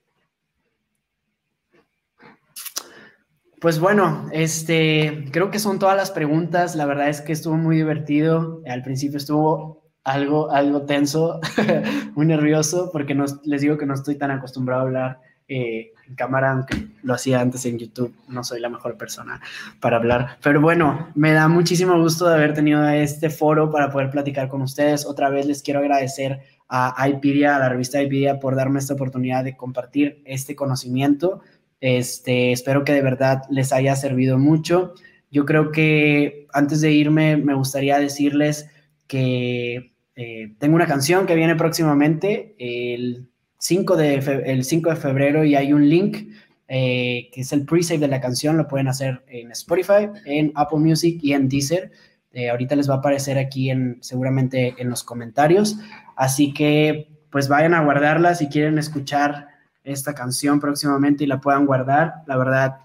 [3.60, 6.76] Pues bueno, este, creo que son todas las preguntas.
[6.76, 8.62] La verdad es que estuvo muy divertido.
[8.68, 11.40] Al principio estuvo algo, algo tenso,
[12.16, 16.16] muy nervioso, porque no, les digo que no estoy tan acostumbrado a hablar eh, en
[16.16, 18.16] cámara, aunque lo hacía antes en YouTube.
[18.28, 19.42] No soy la mejor persona
[19.80, 20.38] para hablar.
[20.44, 24.62] Pero bueno, me da muchísimo gusto de haber tenido este foro para poder platicar con
[24.62, 25.08] ustedes.
[25.08, 29.44] Otra vez les quiero agradecer a IPedia, a la revista IPedia, por darme esta oportunidad
[29.44, 31.42] de compartir este conocimiento.
[31.80, 34.94] Este, espero que de verdad les haya servido mucho.
[35.30, 38.70] Yo creo que antes de irme me gustaría decirles
[39.08, 45.44] que eh, tengo una canción que viene próximamente el 5 de, el 5 de febrero
[45.44, 46.30] y hay un link
[46.68, 48.58] eh, que es el pre-save de la canción.
[48.58, 51.92] Lo pueden hacer en Spotify, en Apple Music y en Deezer.
[52.36, 55.78] Eh, ahorita les va a aparecer aquí en, seguramente en los comentarios.
[56.18, 59.48] Así que pues vayan a guardarla si quieren escuchar
[59.86, 62.16] esta canción próximamente y la puedan guardar.
[62.28, 62.80] La verdad,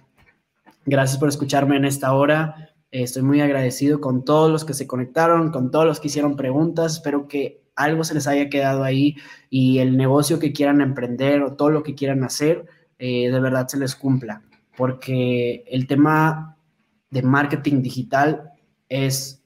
[0.86, 2.70] gracias por escucharme en esta hora.
[2.92, 6.36] Eh, estoy muy agradecido con todos los que se conectaron, con todos los que hicieron
[6.36, 6.92] preguntas.
[6.92, 9.16] Espero que algo se les haya quedado ahí
[9.48, 12.66] y el negocio que quieran emprender o todo lo que quieran hacer,
[13.01, 14.42] eh, de verdad se les cumpla.
[14.76, 16.57] Porque el tema
[17.11, 18.53] de marketing digital
[18.88, 19.39] es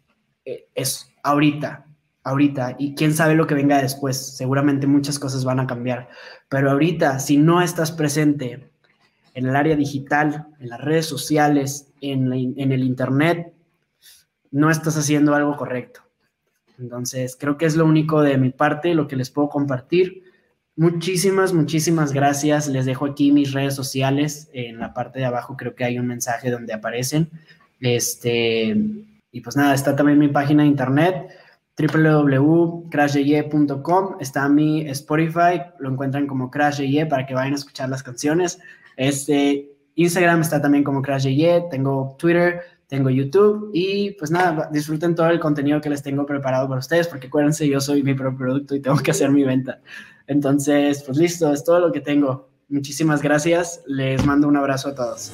[0.44, 1.86] es ahorita,
[2.22, 6.08] ahorita, y quién sabe lo que venga después, seguramente muchas cosas van a cambiar,
[6.48, 8.70] pero ahorita, si no estás presente
[9.34, 13.52] en el área digital, en las redes sociales, en, en el Internet,
[14.50, 16.02] no estás haciendo algo correcto.
[16.78, 20.22] Entonces, creo que es lo único de mi parte, lo que les puedo compartir.
[20.76, 22.68] Muchísimas, muchísimas gracias.
[22.68, 24.50] Les dejo aquí mis redes sociales.
[24.52, 27.30] En la parte de abajo creo que hay un mensaje donde aparecen.
[27.80, 28.76] Este,
[29.34, 31.26] y pues nada, está también mi página de internet
[31.76, 38.60] www.crashye.com, está mi Spotify, lo encuentran como Crashye para que vayan a escuchar las canciones.
[38.96, 45.30] Este Instagram está también como Crashye, tengo Twitter, tengo YouTube y pues nada, disfruten todo
[45.30, 48.76] el contenido que les tengo preparado para ustedes porque acuérdense, yo soy mi propio producto
[48.76, 49.80] y tengo que hacer mi venta.
[50.28, 52.50] Entonces, pues listo, es todo lo que tengo.
[52.68, 55.32] Muchísimas gracias, les mando un abrazo a todos.